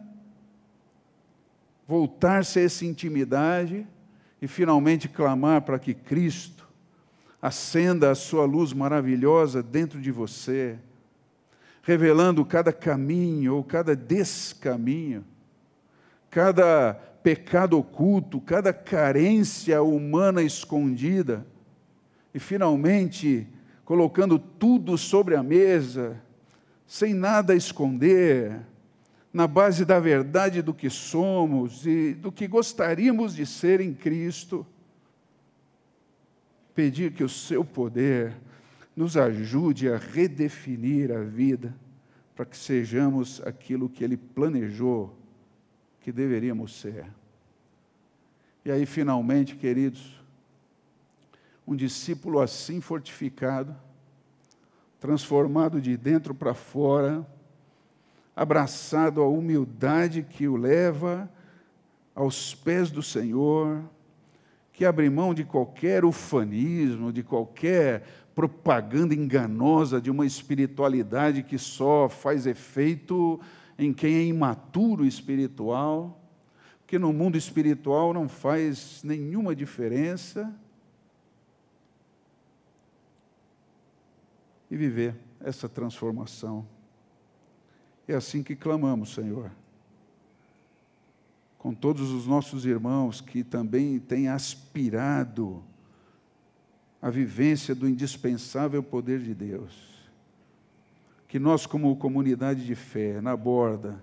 voltar-se 1.88 2.58
a 2.58 2.62
essa 2.62 2.84
intimidade 2.84 3.86
e 4.42 4.46
finalmente 4.46 5.08
clamar 5.08 5.62
para 5.62 5.78
que 5.78 5.94
Cristo 5.94 6.68
acenda 7.40 8.10
a 8.10 8.14
sua 8.14 8.44
luz 8.44 8.74
maravilhosa 8.74 9.62
dentro 9.62 9.98
de 9.98 10.12
você, 10.12 10.78
revelando 11.82 12.44
cada 12.44 12.74
caminho 12.74 13.54
ou 13.54 13.64
cada 13.64 13.96
descaminho, 13.96 15.24
cada 16.30 16.94
pecado 17.22 17.78
oculto, 17.78 18.40
cada 18.40 18.72
carência 18.72 19.82
humana 19.82 20.42
escondida, 20.42 21.46
e 22.32 22.38
finalmente 22.38 23.46
colocando 23.84 24.38
tudo 24.38 24.96
sobre 24.96 25.34
a 25.34 25.42
mesa, 25.42 26.20
sem 26.86 27.14
nada 27.14 27.54
esconder, 27.54 28.60
na 29.32 29.46
base 29.46 29.84
da 29.84 30.00
verdade 30.00 30.62
do 30.62 30.72
que 30.72 30.88
somos 30.88 31.86
e 31.86 32.14
do 32.14 32.32
que 32.32 32.46
gostaríamos 32.46 33.34
de 33.34 33.44
ser 33.44 33.80
em 33.80 33.92
Cristo, 33.92 34.66
pedir 36.74 37.12
que 37.12 37.24
o 37.24 37.28
seu 37.28 37.64
poder 37.64 38.36
nos 38.96 39.16
ajude 39.16 39.90
a 39.90 39.96
redefinir 39.96 41.12
a 41.12 41.20
vida 41.22 41.74
para 42.34 42.46
que 42.46 42.56
sejamos 42.56 43.42
aquilo 43.44 43.88
que 43.88 44.04
ele 44.04 44.16
planejou 44.16 45.17
que 46.08 46.12
deveríamos 46.12 46.80
ser. 46.80 47.04
E 48.64 48.70
aí, 48.70 48.86
finalmente, 48.86 49.56
queridos, 49.56 50.18
um 51.66 51.76
discípulo 51.76 52.40
assim 52.40 52.80
fortificado, 52.80 53.76
transformado 54.98 55.82
de 55.82 55.98
dentro 55.98 56.34
para 56.34 56.54
fora, 56.54 57.26
abraçado 58.34 59.20
à 59.20 59.28
humildade 59.28 60.22
que 60.22 60.48
o 60.48 60.56
leva 60.56 61.30
aos 62.14 62.54
pés 62.54 62.90
do 62.90 63.02
Senhor, 63.02 63.84
que 64.72 64.86
abre 64.86 65.10
mão 65.10 65.34
de 65.34 65.44
qualquer 65.44 66.06
ufanismo, 66.06 67.12
de 67.12 67.22
qualquer 67.22 68.02
propaganda 68.34 69.14
enganosa 69.14 70.00
de 70.00 70.10
uma 70.10 70.24
espiritualidade 70.24 71.42
que 71.42 71.58
só 71.58 72.08
faz 72.08 72.46
efeito 72.46 73.38
em 73.78 73.92
quem 73.92 74.16
é 74.16 74.24
imaturo 74.24 75.06
espiritual, 75.06 76.20
que 76.86 76.98
no 76.98 77.12
mundo 77.12 77.38
espiritual 77.38 78.12
não 78.12 78.28
faz 78.28 79.02
nenhuma 79.04 79.54
diferença. 79.54 80.52
E 84.70 84.76
viver 84.76 85.14
essa 85.40 85.68
transformação. 85.68 86.66
É 88.06 88.14
assim 88.14 88.42
que 88.42 88.56
clamamos, 88.56 89.14
Senhor. 89.14 89.50
Com 91.56 91.72
todos 91.72 92.10
os 92.10 92.26
nossos 92.26 92.66
irmãos 92.66 93.20
que 93.20 93.44
também 93.44 93.98
têm 93.98 94.28
aspirado 94.28 95.62
a 97.00 97.10
vivência 97.10 97.74
do 97.74 97.88
indispensável 97.88 98.82
poder 98.82 99.20
de 99.20 99.34
Deus. 99.34 99.97
Que 101.28 101.38
nós, 101.38 101.66
como 101.66 101.94
comunidade 101.96 102.64
de 102.64 102.74
fé, 102.74 103.20
na 103.20 103.36
borda, 103.36 104.02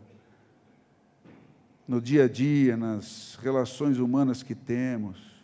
no 1.88 2.00
dia 2.00 2.26
a 2.26 2.28
dia, 2.28 2.78
nas 2.78 3.36
relações 3.42 3.98
humanas 3.98 4.44
que 4.44 4.54
temos, 4.54 5.36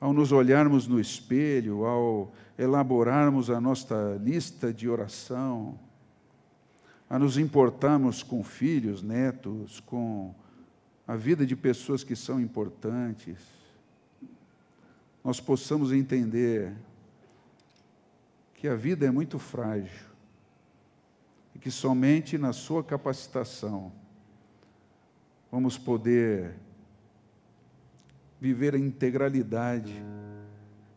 ao 0.00 0.14
nos 0.14 0.32
olharmos 0.32 0.86
no 0.86 0.98
espelho, 0.98 1.84
ao 1.84 2.32
elaborarmos 2.58 3.50
a 3.50 3.60
nossa 3.60 4.18
lista 4.22 4.72
de 4.72 4.88
oração, 4.88 5.78
a 7.08 7.18
nos 7.18 7.36
importarmos 7.36 8.22
com 8.22 8.42
filhos, 8.42 9.02
netos, 9.02 9.80
com 9.80 10.34
a 11.06 11.16
vida 11.16 11.46
de 11.46 11.54
pessoas 11.54 12.02
que 12.02 12.16
são 12.16 12.40
importantes, 12.40 13.38
nós 15.22 15.38
possamos 15.38 15.92
entender 15.92 16.74
que 18.54 18.68
a 18.68 18.74
vida 18.74 19.06
é 19.06 19.10
muito 19.10 19.38
frágil 19.38 20.07
e 21.58 21.60
que 21.60 21.72
somente 21.72 22.38
na 22.38 22.52
sua 22.52 22.84
capacitação 22.84 23.92
vamos 25.50 25.76
poder 25.76 26.54
viver 28.40 28.76
a 28.76 28.78
integralidade 28.78 30.00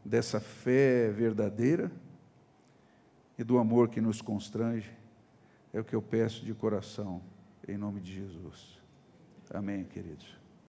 dessa 0.05 0.39
fé 0.39 1.09
verdadeira 1.09 1.91
e 3.39 3.43
do 3.43 3.57
amor 3.57 3.89
que 3.89 3.99
nos 3.99 4.21
constrange. 4.21 4.95
É 5.73 5.79
o 5.79 5.83
que 5.83 5.95
eu 5.95 6.01
peço 6.01 6.45
de 6.45 6.53
coração, 6.53 7.23
em 7.67 7.75
nome 7.75 7.99
de 7.99 8.13
Jesus. 8.13 8.79
Amém, 9.51 9.83
queridos. 9.85 10.40